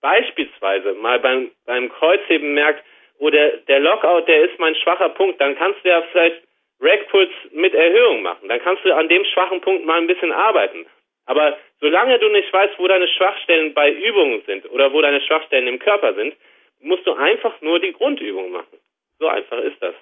[0.00, 2.84] beispielsweise mal beim, beim Kreuzheben merkt,
[3.18, 6.42] oh, der, Lockout, der ist mein schwacher Punkt, dann kannst du ja vielleicht
[6.80, 8.48] Rackpuls mit Erhöhung machen.
[8.48, 10.86] Dann kannst du an dem schwachen Punkt mal ein bisschen arbeiten.
[11.24, 15.66] Aber solange du nicht weißt, wo deine Schwachstellen bei Übungen sind oder wo deine Schwachstellen
[15.66, 16.34] im Körper sind,
[16.80, 18.78] musst du einfach nur die Grundübung machen.
[19.18, 19.94] So einfach ist das.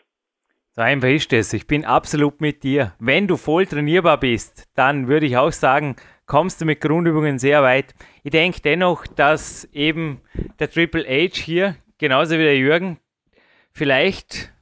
[0.73, 1.53] So einfach ist es.
[1.53, 2.95] Ich bin absolut mit dir.
[2.99, 5.97] Wenn du voll trainierbar bist, dann würde ich auch sagen,
[6.27, 7.95] kommst du mit Grundübungen sehr weit.
[8.25, 10.21] Ich denke dennoch, dass eben
[10.59, 12.99] der Triple H hier, genauso wie der Jürgen,
[13.75, 14.53] vielleicht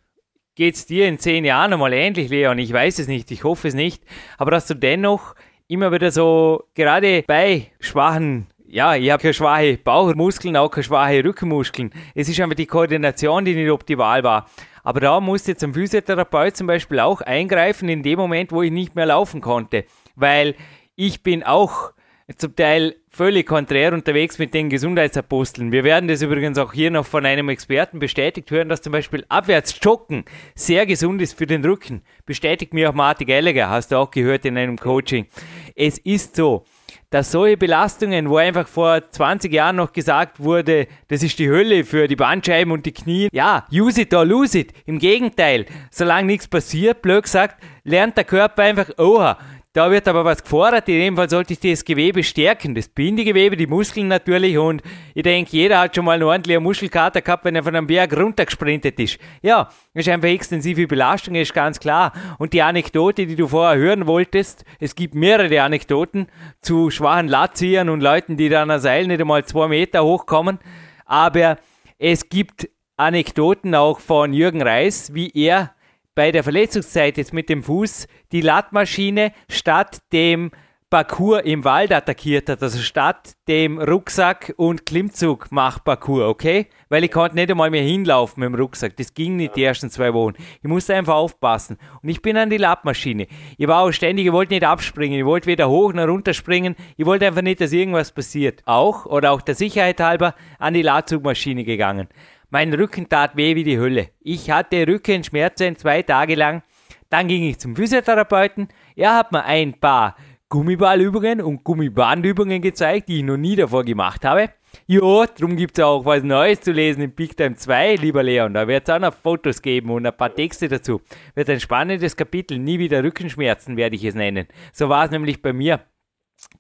[0.55, 2.59] geht es dir in zehn Jahren nochmal ähnlich, Leon.
[2.59, 4.03] Ich weiß es nicht, ich hoffe es nicht.
[4.39, 5.35] Aber dass du dennoch
[5.69, 11.23] immer wieder so, gerade bei schwachen ja, ich habe keine schwache Bauchmuskeln, auch keine schwache
[11.23, 11.93] Rückenmuskeln.
[12.15, 14.49] Es ist einfach die Koordination, die nicht optimal war.
[14.83, 18.73] Aber da musste jetzt ein Physiotherapeut zum Beispiel auch eingreifen in dem Moment, wo ich
[18.73, 19.85] nicht mehr laufen konnte.
[20.17, 20.55] Weil
[20.97, 21.93] ich bin auch
[22.37, 25.73] zum Teil völlig konträr unterwegs mit den Gesundheitsaposteln.
[25.73, 29.25] Wir werden das übrigens auch hier noch von einem Experten bestätigt hören, dass zum Beispiel
[29.29, 32.03] abwärts joggen sehr gesund ist für den Rücken.
[32.25, 35.27] Bestätigt mir auch Martin Gallagher, hast du auch gehört in einem Coaching.
[35.75, 36.65] Es ist so
[37.13, 41.85] dass solche Belastungen, wo einfach vor 20 Jahren noch gesagt wurde, das ist die Hölle
[41.85, 44.73] für die Bandscheiben und die Knie, ja, use it or lose it.
[44.87, 49.39] Im Gegenteil, solange nichts passiert, blöd gesagt, lernt der Körper einfach, oha,
[49.75, 50.87] da wird aber was gefordert.
[50.89, 52.75] In dem Fall sollte ich das Gewebe stärken.
[52.75, 54.59] Das Bindegewebe, die Muskeln natürlich.
[54.59, 54.83] Und
[55.15, 58.15] ich denke, jeder hat schon mal eine ordentliche Muskelkater gehabt, wenn er von einem Berg
[58.15, 59.19] runtergesprintet ist.
[59.41, 62.13] Ja, das ist einfach extensive Belastung, ist ganz klar.
[62.39, 66.27] Und die Anekdote, die du vorher hören wolltest, es gibt mehrere Anekdoten
[66.61, 70.59] zu schwachen Ladziehern und Leuten, die da an der Seil nicht einmal zwei Meter hochkommen.
[71.07, 71.57] Aber
[71.99, 75.75] es gibt Anekdoten auch von Jürgen Reis, wie er
[76.15, 80.51] bei der Verletzungszeit jetzt mit dem Fuß die Lattmaschine statt dem
[80.93, 86.67] Parcours im Wald attackiert hat, also statt dem Rucksack und Klimmzug macht Parcours, okay?
[86.91, 88.95] Weil ich konnte nicht einmal mehr hinlaufen mit dem Rucksack.
[88.99, 90.35] Das ging nicht die ersten zwei Wochen.
[90.63, 91.79] Ich musste einfach aufpassen.
[92.03, 93.27] Und ich bin an die Lattmaschine.
[93.57, 95.19] Ich war auch ständig, ich wollte nicht abspringen.
[95.19, 96.77] Ich wollte weder hoch noch runter springen.
[96.99, 98.61] Ich wollte einfach nicht, dass irgendwas passiert.
[98.67, 102.09] Auch, oder auch der Sicherheit halber, an die Latzugmaschine gegangen.
[102.55, 104.11] Mein Rücken tat weh wie die Hölle.
[104.21, 106.63] Ich hatte Rückenschmerzen zwei Tage lang.
[107.09, 108.69] Dann ging ich zum Physiotherapeuten.
[108.95, 110.17] Er hat mir ein paar
[110.51, 114.51] Gummiballübungen und Gummibandübungen gezeigt, die ich noch nie davor gemacht habe.
[114.87, 118.53] Jo, darum gibt es auch was Neues zu lesen in Big Time 2, lieber Leon.
[118.53, 121.01] Da wird es auch noch Fotos geben und ein paar Texte dazu.
[121.35, 122.59] Wird ein spannendes Kapitel.
[122.59, 124.47] Nie wieder Rückenschmerzen werde ich es nennen.
[124.75, 125.81] So war es nämlich bei mir.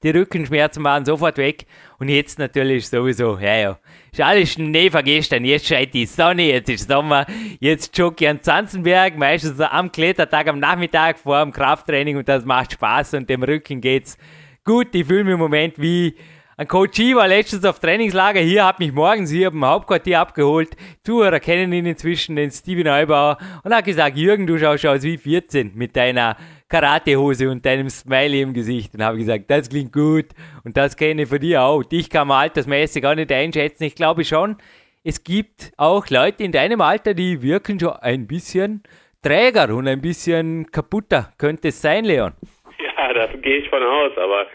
[0.02, 1.66] Die Rückenschmerzen waren sofort weg
[1.98, 3.78] und jetzt natürlich sowieso, ja, ja,
[4.10, 7.26] ist alles Schnee vergestern, jetzt scheint die Sonne, jetzt ist Sommer,
[7.60, 12.44] jetzt jogge ich an Zanzenberg, meistens am Klettertag am Nachmittag vor dem Krafttraining und das
[12.44, 14.18] macht Spaß und dem Rücken geht's
[14.64, 14.94] gut.
[14.94, 16.16] Ich fühle mich im Moment wie
[16.58, 18.40] ein Coach war letztens auf Trainingslager.
[18.40, 20.76] Hier, hat mich morgens hier im Hauptquartier abgeholt.
[21.02, 25.16] Zuhörer kennen ihn inzwischen, den Steven Neubauer, und hat gesagt, Jürgen, du schaust aus wie
[25.16, 26.36] 14 mit deiner
[26.72, 30.28] Karatehose und deinem Smiley im Gesicht und habe gesagt, das klingt gut
[30.64, 31.82] und das kenne ich von dir auch.
[31.82, 33.84] Dich kann man altersmäßig auch nicht einschätzen.
[33.84, 34.56] Ich glaube schon,
[35.04, 38.82] es gibt auch Leute in deinem Alter, die wirken schon ein bisschen
[39.22, 41.32] träger und ein bisschen kaputter.
[41.36, 42.32] Könnte es sein, Leon?
[42.78, 44.46] Ja, da gehe ich von aus, aber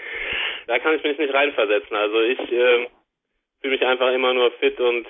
[0.65, 1.95] da kann ich mich nicht reinversetzen.
[1.95, 2.87] Also ich äh,
[3.61, 5.05] fühle mich einfach immer nur fit und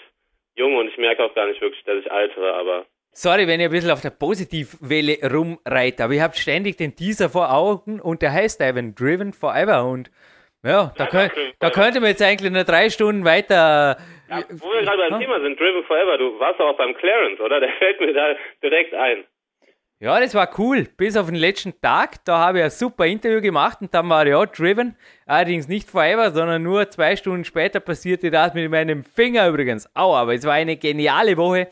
[0.58, 2.86] jung und ich merke auch gar nicht wirklich, dass ich altere, aber
[3.20, 7.30] Sorry, wenn ich ein bisschen auf der Positivwelle rumreite, aber ihr habt ständig den Teaser
[7.30, 10.12] vor Augen und der heißt eben Driven Forever und
[10.64, 13.98] ja, da, ja, könnt, da könnte man jetzt eigentlich nur drei Stunden weiter.
[14.30, 15.20] Ja, wo wir gerade beim?
[15.20, 17.60] Thema sind, Driven Forever, du warst auch beim Clarence, oder?
[17.60, 19.24] Der fällt mir da direkt ein.
[20.00, 20.88] Ja, das war cool.
[20.96, 24.28] Bis auf den letzten Tag, da habe ich ein super Interview gemacht und dann war
[24.28, 24.96] ich auch driven.
[25.26, 29.90] Allerdings nicht forever, sondern nur zwei Stunden später passierte das mit meinem Finger übrigens.
[29.96, 31.70] Au, aber es war eine geniale Woche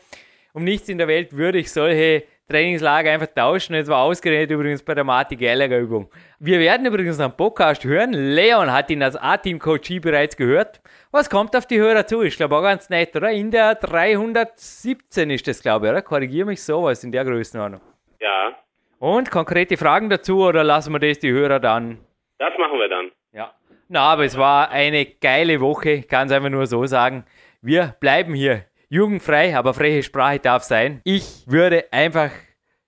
[0.56, 3.74] um nichts in der Welt würde ich solche Trainingslager einfach tauschen.
[3.74, 6.08] Es war ausgerechnet übrigens bei der Martin Gallagher Übung.
[6.38, 8.14] Wir werden übrigens am Podcast hören.
[8.14, 10.80] Leon hat ihn als A-Team-Coach bereits gehört.
[11.10, 12.22] Was kommt auf die Hörer zu?
[12.22, 13.30] Ich glaube auch ganz nett, oder?
[13.32, 16.00] In der 317 ist das, glaube ich, oder?
[16.00, 17.82] Korrigiere mich sowas in der Größenordnung.
[18.18, 18.54] Ja.
[18.98, 21.98] Und konkrete Fragen dazu oder lassen wir das die Hörer dann?
[22.38, 23.10] Das machen wir dann.
[23.32, 23.52] Ja.
[23.88, 27.26] Na, aber es war eine geile Woche, ich kann es einfach nur so sagen.
[27.60, 31.00] Wir bleiben hier jugendfrei, aber freie Sprache darf sein.
[31.04, 32.30] Ich würde einfach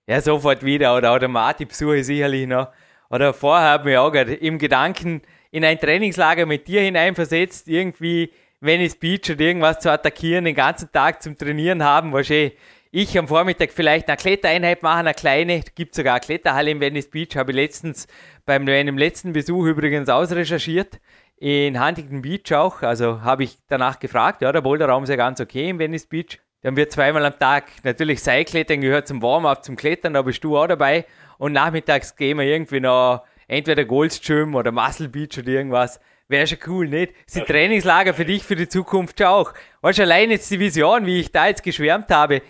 [0.07, 2.69] ja sofort wieder oder, Marti besuche sicherlich noch.
[3.09, 5.21] Oder vorher haben wir auch gerade im Gedanken
[5.51, 8.31] in ein Trainingslager mit dir hineinversetzt, irgendwie
[8.61, 12.55] Venice Beach oder irgendwas zu attackieren, den ganzen Tag zum Trainieren haben, wahrscheinlich
[12.91, 17.09] ich am Vormittag vielleicht eine Klettereinheit machen, eine kleine, gibt sogar eine Kletterhalle in Venice
[17.09, 18.07] Beach, habe ich letztens
[18.45, 20.99] beim meinem letzten Besuch übrigens ausrecherchiert,
[21.39, 25.39] in Huntington Beach auch, also habe ich danach gefragt, ja, der Boulderraum ist ja ganz
[25.39, 29.77] okay in Venice Beach, dann wird zweimal am Tag natürlich Seilklettern gehört zum Warm-up, zum
[29.77, 31.05] Klettern, da bist du auch dabei
[31.37, 36.01] und nachmittags gehen wir irgendwie noch entweder Goldstream oder Muscle Beach oder irgendwas.
[36.27, 37.13] Wäre schon cool, nicht?
[37.25, 39.53] Sind Trainingslager für dich für die Zukunft schon auch.
[39.81, 42.41] Weißt du, allein jetzt die Vision, wie ich da jetzt geschwärmt habe,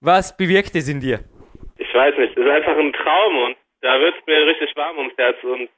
[0.00, 1.20] was bewirkt es in dir?
[1.76, 4.98] Ich weiß nicht, es ist einfach ein Traum und da wird es mir richtig warm
[4.98, 5.68] ums Herz und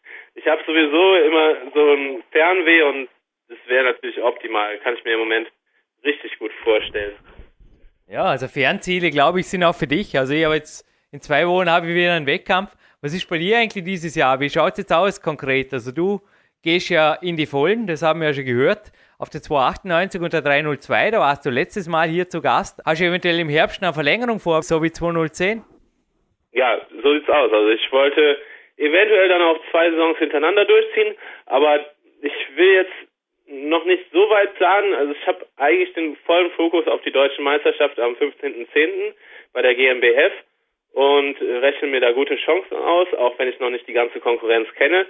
[0.40, 3.08] ich habe sowieso immer so ein Fernweh und
[3.48, 5.48] das wäre natürlich optimal, kann ich mir im Moment
[6.02, 7.14] richtig gut vorstellen.
[8.08, 10.16] Ja, also Fernziele, glaube ich, sind auch für dich.
[10.18, 12.74] Also ich habe jetzt in zwei Wochen habe ich wieder einen Wettkampf.
[13.02, 14.40] Was ist bei dir eigentlich dieses Jahr?
[14.40, 15.72] Wie schaut es jetzt aus konkret?
[15.72, 16.20] Also du
[16.62, 20.32] gehst ja in die Vollen, das haben wir ja schon gehört, auf der 298 und
[20.32, 22.80] der 302, da warst du letztes Mal hier zu Gast.
[22.84, 25.62] Hast du eventuell im Herbst eine Verlängerung vor, so wie 2010?
[26.52, 27.52] Ja, so sieht's aus.
[27.52, 28.38] Also ich wollte
[28.80, 31.14] eventuell dann auch zwei Saisons hintereinander durchziehen,
[31.46, 31.80] aber
[32.22, 32.92] ich will jetzt
[33.46, 34.94] noch nicht so weit planen.
[34.94, 39.12] Also ich habe eigentlich den vollen Fokus auf die deutsche Meisterschaft am 15.10.
[39.52, 40.32] bei der GmbF
[40.92, 44.72] und rechne mir da gute Chancen aus, auch wenn ich noch nicht die ganze Konkurrenz
[44.74, 45.06] kenne.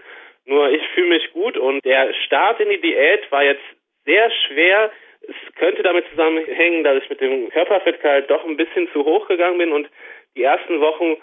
[0.46, 3.62] Nur ich fühle mich gut und der Start in die Diät war jetzt
[4.04, 4.90] sehr schwer.
[5.22, 9.58] Es könnte damit zusammenhängen, dass ich mit dem Körperfettgehalt doch ein bisschen zu hoch gegangen
[9.58, 9.88] bin und
[10.34, 11.16] die ersten Wochen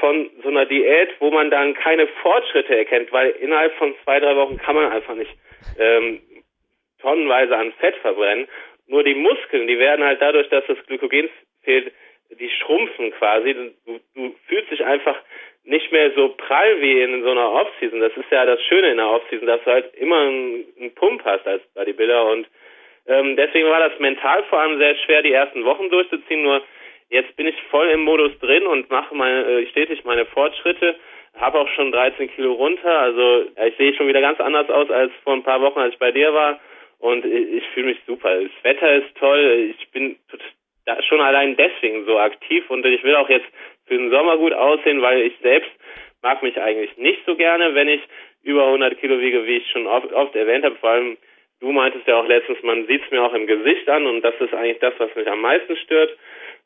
[0.00, 4.36] von so einer Diät, wo man dann keine Fortschritte erkennt, weil innerhalb von zwei, drei
[4.36, 5.30] Wochen kann man einfach nicht
[5.78, 6.20] ähm,
[7.00, 8.48] tonnenweise an Fett verbrennen.
[8.86, 11.28] Nur die Muskeln, die werden halt dadurch, dass das Glykogen
[11.62, 11.92] fehlt,
[12.30, 13.54] die schrumpfen quasi.
[13.54, 15.16] Du, du fühlst dich einfach
[15.64, 18.00] nicht mehr so prall wie in so einer Offseason.
[18.00, 21.24] Das ist ja das Schöne in der Offseason, dass du halt immer einen, einen Pump
[21.24, 22.46] hast als Bodybuilder und
[23.08, 26.42] ähm, deswegen war das mental vor allem sehr schwer, die ersten Wochen durchzuziehen.
[26.42, 26.62] Nur
[27.10, 30.96] jetzt bin ich voll im Modus drin und mache meine, äh, stetig meine Fortschritte.
[31.34, 32.98] Habe auch schon 13 Kilo runter.
[33.00, 35.98] Also ich sehe schon wieder ganz anders aus als vor ein paar Wochen, als ich
[35.98, 36.60] bei dir war.
[36.98, 38.40] Und ich, ich fühle mich super.
[38.40, 39.74] Das Wetter ist toll.
[39.78, 40.16] Ich bin
[41.08, 43.46] schon allein deswegen so aktiv und ich will auch jetzt
[43.86, 45.70] für den Sommer gut aussehen, weil ich selbst
[46.22, 48.00] mag mich eigentlich nicht so gerne, wenn ich
[48.42, 50.76] über 100 Kilo wiege, wie ich schon oft, oft erwähnt habe.
[50.76, 51.16] Vor allem,
[51.60, 54.34] du meintest ja auch letztens, man sieht es mir auch im Gesicht an und das
[54.40, 56.16] ist eigentlich das, was mich am meisten stört.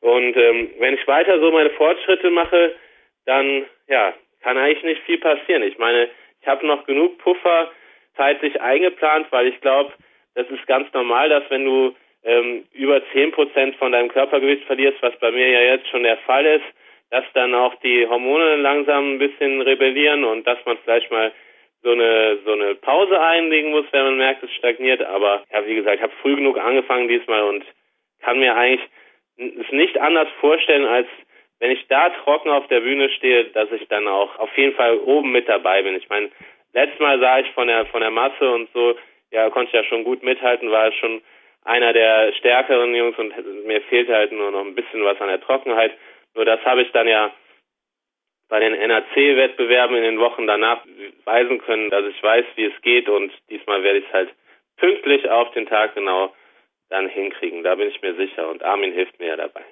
[0.01, 2.75] Und ähm, wenn ich weiter so meine Fortschritte mache,
[3.25, 5.63] dann ja, kann eigentlich nicht viel passieren.
[5.63, 6.09] Ich meine,
[6.41, 7.71] ich habe noch genug Puffer
[8.15, 9.93] zeitlich eingeplant, weil ich glaube,
[10.35, 15.01] das ist ganz normal, dass wenn du ähm, über 10 Prozent von deinem Körpergewicht verlierst,
[15.01, 16.65] was bei mir ja jetzt schon der Fall ist,
[17.09, 21.31] dass dann auch die Hormone langsam ein bisschen rebellieren und dass man vielleicht mal
[21.83, 25.01] so eine so eine Pause einlegen muss, wenn man merkt, es stagniert.
[25.01, 27.65] Aber ja, wie gesagt, ich habe früh genug angefangen diesmal und
[28.21, 28.87] kann mir eigentlich
[29.41, 31.07] es nicht anders vorstellen, als
[31.59, 34.97] wenn ich da trocken auf der Bühne stehe, dass ich dann auch auf jeden Fall
[34.97, 35.95] oben mit dabei bin.
[35.95, 36.29] Ich meine,
[36.73, 38.95] letztes Mal sah ich von der von der Masse und so,
[39.31, 41.21] ja, konnte ich ja schon gut mithalten, war schon
[41.63, 43.33] einer der stärkeren Jungs und
[43.65, 45.91] mir fehlte halt nur noch ein bisschen was an der Trockenheit.
[46.33, 47.31] Nur das habe ich dann ja
[48.49, 50.83] bei den NAC-Wettbewerben in den Wochen danach
[51.25, 54.29] weisen können, dass ich weiß, wie es geht und diesmal werde ich es halt
[54.77, 56.33] pünktlich auf den Tag genau
[56.91, 57.63] dann hinkriegen.
[57.63, 59.63] Da bin ich mir sicher und Armin hilft mir ja dabei.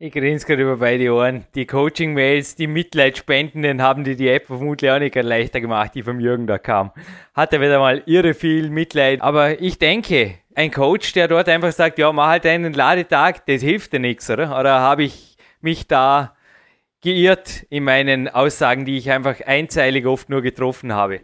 [0.00, 1.44] Ich grinse gerade über beide Ohren.
[1.56, 6.20] Die Coaching-Mails, die Mitleidspendenden haben die die App vermutlich auch nicht leichter gemacht, die vom
[6.20, 6.92] Jürgen da kam.
[7.34, 9.20] Hatte wieder mal irre viel Mitleid.
[9.22, 13.60] Aber ich denke, ein Coach, der dort einfach sagt, ja, mach halt einen Ladetag, das
[13.60, 14.56] hilft dir nichts, oder?
[14.56, 16.36] Oder habe ich mich da
[17.02, 21.22] geirrt in meinen Aussagen, die ich einfach einzeilig oft nur getroffen habe?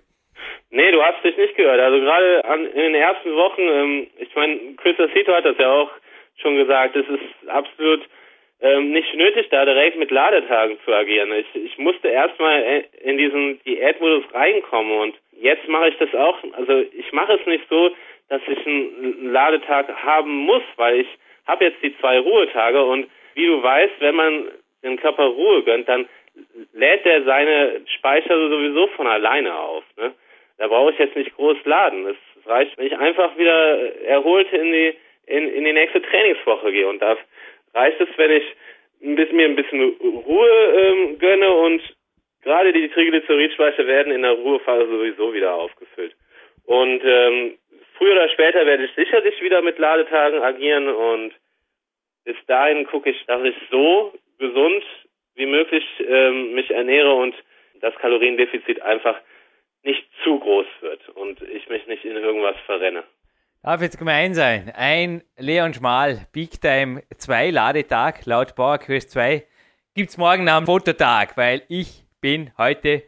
[0.75, 1.79] Nee, du hast dich nicht gehört.
[1.79, 5.71] Also gerade an, in den ersten Wochen, ähm, ich meine, Chris Aceto hat das ja
[5.71, 5.91] auch
[6.39, 8.03] schon gesagt, es ist absolut
[8.61, 11.33] ähm, nicht nötig, da direkt mit Ladetagen zu agieren.
[11.33, 16.39] Ich, ich musste erstmal in diesen Diätmodus reinkommen und jetzt mache ich das auch.
[16.55, 17.95] Also ich mache es nicht so,
[18.29, 21.09] dass ich einen Ladetag haben muss, weil ich
[21.47, 24.49] habe jetzt die zwei Ruhetage und wie du weißt, wenn man
[24.83, 26.09] den Körper Ruhe gönnt, dann
[26.73, 29.85] lädt er seine Speicher sowieso von alleine auf.
[29.97, 30.13] Ne?
[30.59, 32.07] Da brauche ich jetzt nicht groß laden.
[32.07, 34.95] Es reicht, wenn ich einfach wieder erholt in die
[35.27, 37.17] in, in die nächste Trainingswoche gehe und da
[37.73, 38.45] reicht es, wenn ich
[39.03, 41.83] ein bisschen, mir ein bisschen Ruhe ähm, gönne und
[42.43, 46.15] gerade die Triglyceridspeicher werden in der Ruhephase sowieso wieder aufgefüllt.
[46.67, 47.59] Und ähm,
[47.97, 51.33] früher oder später werde ich sicherlich wieder mit Ladetagen agieren und
[52.25, 54.85] bis dahin gucke ich, dass ich so gesund
[55.35, 57.35] wie möglich ähm, mich ernähre und
[57.81, 59.21] das Kaloriendefizit einfach
[59.85, 63.05] nicht zu groß wird und ich mich nicht in irgendwas verrenne.
[63.63, 64.73] Darf jetzt gemein sein.
[64.75, 69.45] Ein Leon Schmal, Big Time 2 Ladetag laut PowerQuest 2
[69.95, 73.05] gibt es morgen am Fototag, weil ich bin heute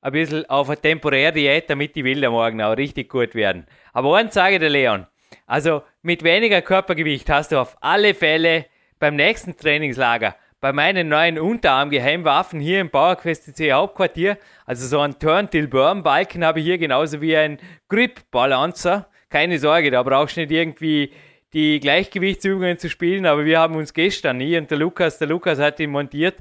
[0.00, 3.66] ein bisschen auf eine temporäre Diät, damit die Bilder morgen auch richtig gut werden.
[3.92, 5.06] Aber eins sage der Leon,
[5.46, 8.66] also mit weniger Körpergewicht hast du auf alle Fälle
[8.98, 14.36] beim nächsten Trainingslager bei meinen neuen Unterarm-Geheimwaffen hier im PowerQuest C Hauptquartier,
[14.66, 17.58] also so ein Turn-Till-Burn-Balken habe ich hier genauso wie ein
[17.88, 19.08] Grip-Balancer.
[19.30, 21.12] Keine Sorge, da brauchst du nicht irgendwie
[21.52, 25.58] die Gleichgewichtsübungen zu spielen, aber wir haben uns gestern, hier und der Lukas, der Lukas
[25.58, 26.36] hat ihn montiert,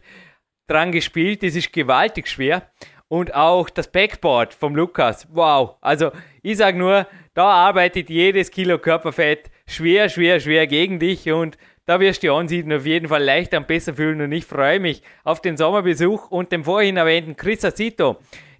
[0.67, 1.41] dran gespielt.
[1.43, 2.69] Das ist gewaltig schwer.
[3.07, 5.27] Und auch das Backboard vom Lukas.
[5.31, 5.77] Wow.
[5.81, 6.11] Also
[6.43, 11.57] ich sage nur, da arbeitet jedes Kilo Körperfett schwer, schwer, schwer gegen dich und
[11.89, 14.79] da wirst du die ansiedeln auf jeden Fall leichter und besser fühlen und ich freue
[14.79, 18.17] mich auf den Sommerbesuch und den vorhin erwähnten Chris Asito.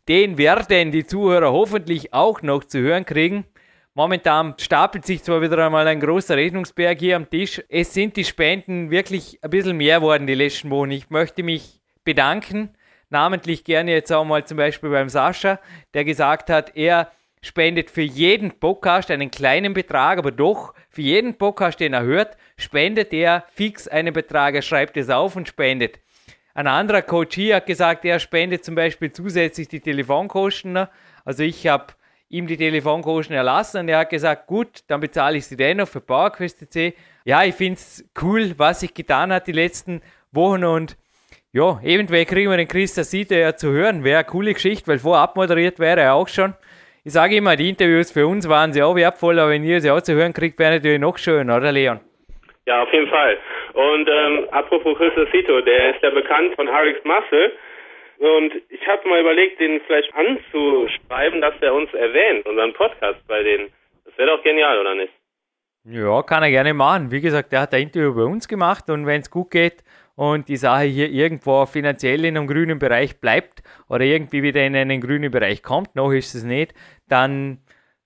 [0.08, 3.46] Den werden die Zuhörer hoffentlich auch noch zu hören kriegen.
[3.94, 7.62] Momentan stapelt sich zwar wieder einmal ein großer Rechnungsberg hier am Tisch.
[7.70, 10.90] Es sind die Spenden wirklich ein bisschen mehr worden die letzten Wochen.
[10.90, 12.72] Ich möchte mich bedanken.
[13.12, 15.60] Namentlich gerne jetzt auch mal zum Beispiel beim Sascha,
[15.94, 17.12] der gesagt hat, er
[17.42, 22.38] spendet für jeden Podcast einen kleinen Betrag, aber doch für jeden Podcast, den er hört,
[22.58, 24.56] spendet er fix einen Betrag.
[24.56, 26.00] Er schreibt es auf und spendet.
[26.54, 30.88] Ein anderer Coach hier hat gesagt, er spendet zum Beispiel zusätzlich die Telefonkosten.
[31.24, 31.94] Also ich habe
[32.28, 36.02] ihm die Telefonkosten erlassen und er hat gesagt, gut, dann bezahle ich sie dennoch für
[36.02, 36.94] PowerQuest C.
[37.24, 40.98] Ja, ich finde es cool, was sich getan hat die letzten Wochen und
[41.52, 44.04] ja, eventuell kriegen wir den Chris Sita ja zu hören.
[44.04, 46.54] Wäre eine coole Geschichte, weil vorab moderiert wäre er auch schon.
[47.06, 50.02] Ich sage immer, die Interviews für uns waren sehr wertvoll, aber wenn ihr sie auch
[50.02, 52.02] zu hören kriegt, wäre natürlich noch schön, oder Leon?
[52.66, 53.38] Ja, auf jeden Fall.
[53.74, 57.54] Und ähm, apropos Chris Sito, der ist ja bekannt von Harix Muscle.
[58.20, 63.44] Und ich habe mal überlegt, den vielleicht anzuschreiben, dass er uns erwähnt, unseren Podcast bei
[63.44, 63.72] denen.
[64.04, 65.14] Das wäre doch genial, oder nicht?
[65.86, 67.12] Ja, kann er gerne machen.
[67.12, 69.84] Wie gesagt, er hat ein Interview bei uns gemacht und wenn es gut geht
[70.20, 74.76] und die Sache hier irgendwo finanziell in einem grünen Bereich bleibt oder irgendwie wieder in
[74.76, 76.74] einen grünen Bereich kommt, noch ist es nicht,
[77.08, 77.60] dann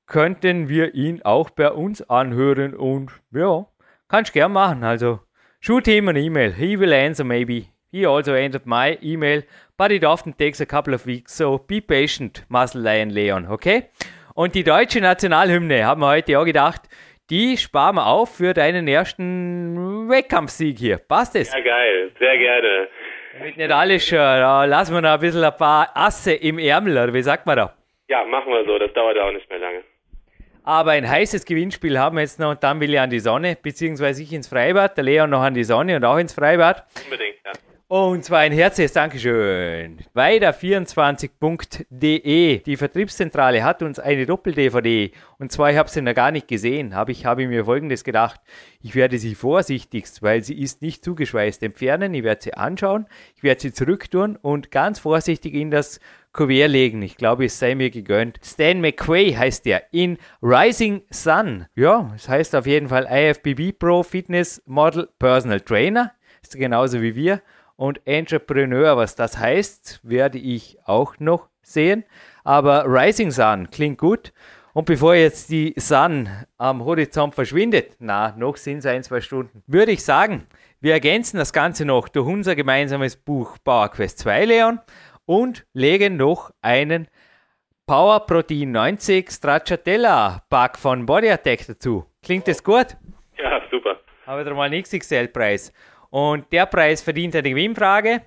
[0.05, 3.65] könnten wir ihn auch bei uns anhören und ja,
[4.09, 4.83] kannst gern machen.
[4.83, 5.21] Also,
[5.59, 6.53] shoot him an email.
[6.53, 7.63] He will answer maybe.
[7.91, 9.41] He also answered my email,
[9.75, 13.85] but it often takes a couple of weeks, so be patient, Muscle Lion Leon, okay?
[14.35, 16.83] Und die deutsche Nationalhymne haben wir heute auch gedacht,
[17.29, 20.97] die sparen wir auf für deinen ersten Wettkampfsieg hier.
[20.97, 21.53] Passt es?
[21.53, 22.87] Ja, geil, sehr gerne.
[23.37, 26.93] Damit nicht alles schon, da lassen wir noch ein bisschen ein paar Asse im Ärmel,
[26.93, 27.73] oder wie sagt man da?
[28.07, 29.81] Ja, machen wir so, das dauert auch nicht mehr lange.
[30.65, 33.57] Aber ein heißes Gewinnspiel haben wir jetzt noch und dann will ich an die Sonne,
[33.61, 36.85] beziehungsweise ich ins Freibad, der Leon noch an die Sonne und auch ins Freibad.
[37.03, 37.51] Unbedingt, ja.
[37.93, 39.99] Und zwar ein herzliches Dankeschön.
[40.15, 45.11] Weiter24.de, die Vertriebszentrale hat uns eine Doppel-DVD.
[45.37, 48.41] Und zwar, ich habe sie noch gar nicht gesehen, habe ich habe mir folgendes gedacht.
[48.81, 52.15] Ich werde sie vorsichtigst, weil sie ist nicht zugeschweißt, entfernen.
[52.15, 55.99] Ich werde sie anschauen, ich werde sie zurücktun und ganz vorsichtig in das
[56.31, 57.03] Kuvert legen.
[57.03, 58.39] Ich glaube, es sei mir gegönnt.
[58.43, 61.67] Stan McQuay heißt der in Rising Sun.
[61.75, 66.11] Ja, das heißt auf jeden Fall IFBB Pro Fitness Model Personal Trainer.
[66.41, 67.43] Ist genauso wie wir
[67.75, 68.97] und Entrepreneur.
[68.97, 72.03] Was das heißt, werde ich auch noch sehen.
[72.43, 74.33] Aber Rising Sun klingt gut.
[74.73, 79.61] Und bevor jetzt die Sun am Horizont verschwindet, na, noch sind es ein, zwei Stunden,
[79.67, 80.47] würde ich sagen,
[80.81, 84.79] wir ergänzen das Ganze noch durch unser gemeinsames Buch Power Quest 2, Leon,
[85.25, 87.07] und legen noch einen
[87.85, 92.05] Power Protein 90 Stracciatella Pack von Body Attack dazu.
[92.23, 92.97] Klingt das gut?
[93.37, 93.97] Ja, super.
[94.25, 95.71] Haben wir mal einen XXL-Preis.
[96.13, 98.21] Und der Preis verdient eine Gewinnfrage.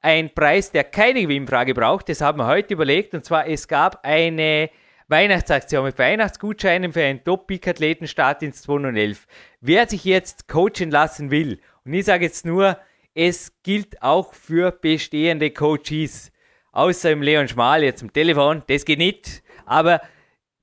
[0.00, 3.12] Ein Preis, der keine Gewinnfrage braucht, das haben wir heute überlegt.
[3.12, 4.70] Und zwar, es gab eine
[5.08, 9.26] Weihnachtsaktion mit Weihnachtsgutscheinen für einen Top-Peak-Athletenstart ins 2011.
[9.60, 12.78] Wer sich jetzt coachen lassen will, und ich sage jetzt nur,
[13.12, 16.32] es gilt auch für bestehende Coaches,
[16.72, 20.00] außer im Leon Schmal jetzt am Telefon, das geht nicht, aber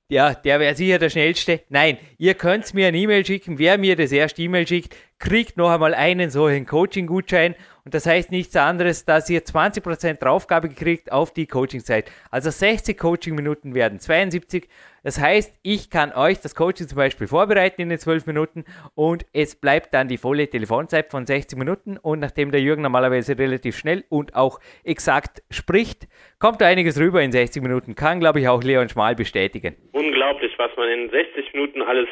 [0.08, 1.62] ja, der wäre sicher der schnellste.
[1.68, 3.58] Nein, ihr könnt mir eine E-Mail schicken.
[3.58, 4.94] Wer mir das erste E-Mail schickt,
[5.24, 7.54] kriegt noch einmal einen solchen Coaching-Gutschein.
[7.84, 12.10] Und das heißt nichts anderes, dass ihr 20% Draufgabe kriegt auf die Coaching-Zeit.
[12.30, 14.68] Also 60 Coaching-Minuten werden 72
[15.04, 18.64] das heißt, ich kann euch das Coaching zum Beispiel vorbereiten in den 12 Minuten
[18.94, 21.98] und es bleibt dann die volle Telefonzeit von 60 Minuten.
[21.98, 26.08] Und nachdem der Jürgen normalerweise relativ schnell und auch exakt spricht,
[26.40, 27.94] kommt da einiges rüber in 60 Minuten.
[27.94, 29.76] Kann, glaube ich, auch Leon Schmal bestätigen.
[29.92, 32.08] Unglaublich, was man in 60 Minuten alles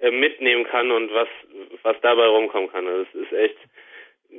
[0.00, 1.28] äh, mitnehmen kann und was,
[1.84, 2.86] was dabei rumkommen kann.
[2.86, 3.56] Das also ist echt,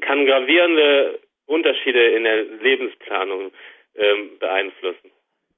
[0.02, 3.52] kann gravierende Unterschiede in der Lebensplanung
[3.96, 5.12] ähm, beeinflussen.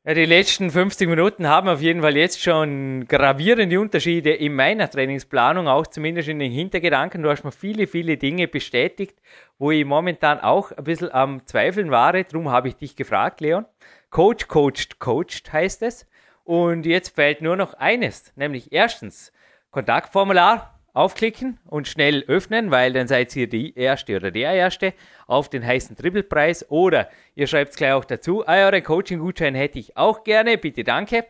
[0.06, 4.90] Ja, die letzten 50 Minuten haben auf jeden Fall jetzt schon gravierende Unterschiede in meiner
[4.90, 7.24] Trainingsplanung, auch zumindest in den Hintergedanken.
[7.24, 9.18] Du hast mir viele, viele Dinge bestätigt,
[9.58, 12.14] wo ich momentan auch ein bisschen am Zweifeln war.
[12.14, 13.66] Darum habe ich dich gefragt, Leon.
[14.10, 16.10] Coach, coached, coached heißt es.
[16.46, 19.34] Und jetzt fehlt nur noch eines, nämlich erstens
[19.72, 24.94] Kontaktformular aufklicken und schnell öffnen, weil dann seid ihr die Erste oder der Erste
[25.28, 26.70] auf den heißen Trippelpreis.
[26.70, 30.84] Oder ihr schreibt es gleich auch dazu, ah, euren Coaching-Gutschein hätte ich auch gerne, bitte
[30.84, 31.26] danke.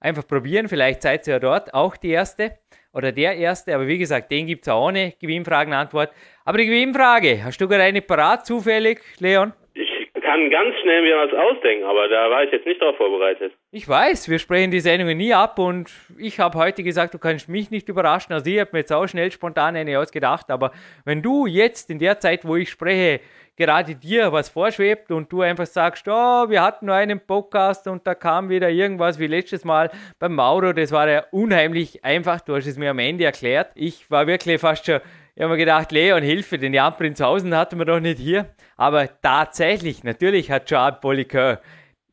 [0.00, 2.58] Einfach probieren, vielleicht seid ihr ja dort auch die Erste
[2.92, 3.74] oder der Erste.
[3.74, 6.10] Aber wie gesagt, den gibt es auch ohne Gewinnfragen-Antwort.
[6.44, 9.52] Aber die Gewinnfrage, hast du gerade eine parat zufällig, Leon?
[10.26, 13.52] Kann ganz schnell mir was ausdenken, aber da war ich jetzt nicht darauf vorbereitet.
[13.70, 17.48] Ich weiß, wir sprechen die Sendungen nie ab und ich habe heute gesagt, du kannst
[17.48, 18.32] mich nicht überraschen.
[18.32, 20.72] Also ich habe mir jetzt auch schnell spontan eine ausgedacht, aber
[21.04, 23.20] wenn du jetzt in der Zeit, wo ich spreche,
[23.56, 28.06] gerade dir was vorschwebt und du einfach sagst, oh, wir hatten nur einen Podcast und
[28.06, 32.56] da kam wieder irgendwas wie letztes Mal beim Mauro, das war ja unheimlich einfach, du
[32.56, 33.70] hast es mir am Ende erklärt.
[33.74, 35.00] Ich war wirklich fast schon
[35.36, 38.46] ich habe mir gedacht, Leon, Hilfe, den Jan Prinzhausen hatten wir doch nicht hier.
[38.78, 41.60] Aber tatsächlich, natürlich hat Charles Poliqueur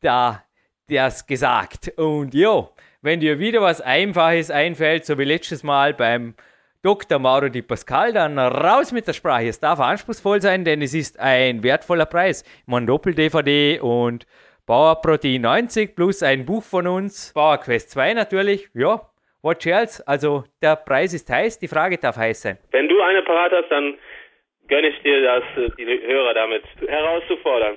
[0.02, 0.44] da
[0.90, 1.88] das gesagt.
[1.96, 2.68] Und jo,
[3.00, 6.34] wenn dir wieder was Einfaches einfällt, so wie letztes Mal beim
[6.82, 7.18] Dr.
[7.18, 9.48] Mauro Di Pascal, dann raus mit der Sprache.
[9.48, 12.44] Es darf anspruchsvoll sein, denn es ist ein wertvoller Preis.
[12.66, 14.26] Man Doppel-DVD und
[14.66, 17.32] Bauer Protein 90 plus ein Buch von uns.
[17.32, 18.68] Bauer Quest 2 natürlich.
[18.74, 19.08] Ja,
[19.44, 22.58] Watch else, also der Preis ist heiß, die Frage darf heiß sein.
[22.70, 23.98] Wenn du eine parat hast, dann
[24.68, 27.76] gönne ich dir das, äh, die Hörer damit herauszufordern.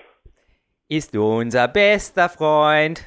[0.87, 3.05] Ist unser bester Freund.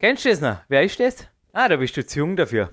[0.00, 0.56] Kennst du das noch?
[0.70, 1.30] Wer ist das?
[1.52, 2.70] Ah, da bist du zu jung dafür.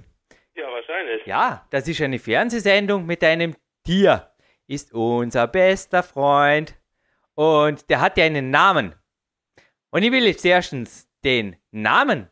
[0.55, 1.25] Ja, wahrscheinlich.
[1.25, 4.31] Ja, das ist eine Fernsehsendung mit einem Tier.
[4.67, 6.75] Ist unser bester Freund.
[7.35, 8.95] Und der hat ja einen Namen.
[9.91, 12.29] Und ich will jetzt erstens den Namen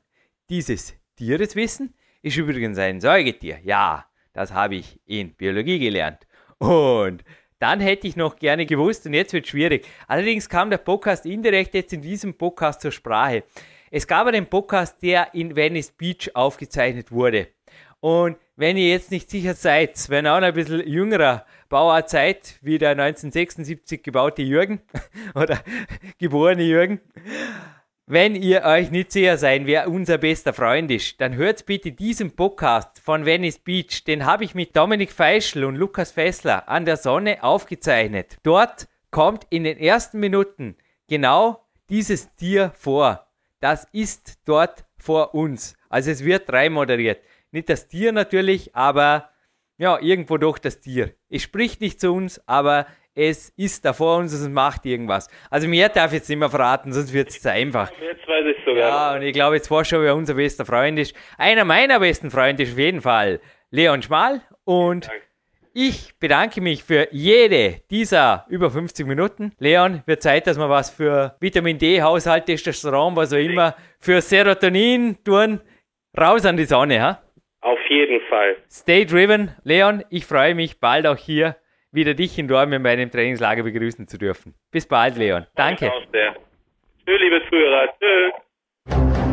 [0.49, 1.93] dieses Tieres wissen
[2.23, 3.59] ist übrigens ein Säugetier.
[3.63, 6.25] Ja, das habe ich in Biologie gelernt.
[6.57, 7.23] Und
[7.59, 9.85] dann hätte ich noch gerne gewusst, und jetzt wird es schwierig.
[10.07, 13.43] Allerdings kam der Podcast indirekt jetzt in diesem Podcast zur Sprache.
[13.91, 17.49] Es gab einen Podcast, der in Venice Beach aufgezeichnet wurde.
[17.99, 22.57] Und wenn ihr jetzt nicht sicher seid, wenn auch noch ein bisschen jüngerer Bauer seid,
[22.61, 24.81] wie der 1976 gebaute Jürgen
[25.35, 25.61] oder
[26.19, 27.01] geborene Jürgen,
[28.05, 32.35] wenn ihr euch nicht sicher seid, wer unser bester Freund ist, dann hört bitte diesen
[32.35, 34.03] Podcast von Venice Beach.
[34.03, 38.39] Den habe ich mit Dominik Feischl und Lukas Fessler an der Sonne aufgezeichnet.
[38.43, 40.75] Dort kommt in den ersten Minuten
[41.07, 43.25] genau dieses Tier vor.
[43.61, 45.77] Das ist dort vor uns.
[45.87, 47.21] Also es wird drei moderiert.
[47.51, 49.29] Nicht das Tier natürlich, aber
[49.77, 51.13] ja, irgendwo doch das Tier.
[51.29, 52.85] Es spricht nicht zu uns, aber
[53.15, 55.29] es ist da vor uns und es macht irgendwas.
[55.49, 57.91] Also mir darf ich jetzt nicht mehr verraten, sonst wird es zu einfach.
[58.01, 58.77] Jetzt weiß ich sogar.
[58.77, 61.15] Ja, und ich glaube jetzt war schon, wer unser bester Freund ist.
[61.37, 63.39] Einer meiner besten Freunde ist auf jeden Fall
[63.69, 65.09] Leon Schmal und
[65.75, 69.53] ich bedanke mich für jede dieser über 50 Minuten.
[69.57, 74.21] Leon, wird Zeit, dass wir was für Vitamin D, Haushalt, Testosteron, was auch immer, für
[74.21, 75.61] Serotonin tun.
[76.15, 77.23] Raus an die Sonne, ha?
[77.61, 78.57] Auf jeden Fall.
[78.69, 79.55] Stay driven.
[79.63, 81.55] Leon, ich freue mich bald auch hier
[81.93, 84.53] wieder dich in Dortmund in meinem Trainingslager begrüßen zu dürfen.
[84.71, 85.45] Bis bald, Leon.
[85.55, 85.91] Danke.
[87.05, 87.87] Tschüss, liebe Zuhörer.
[87.99, 89.32] Tschüss.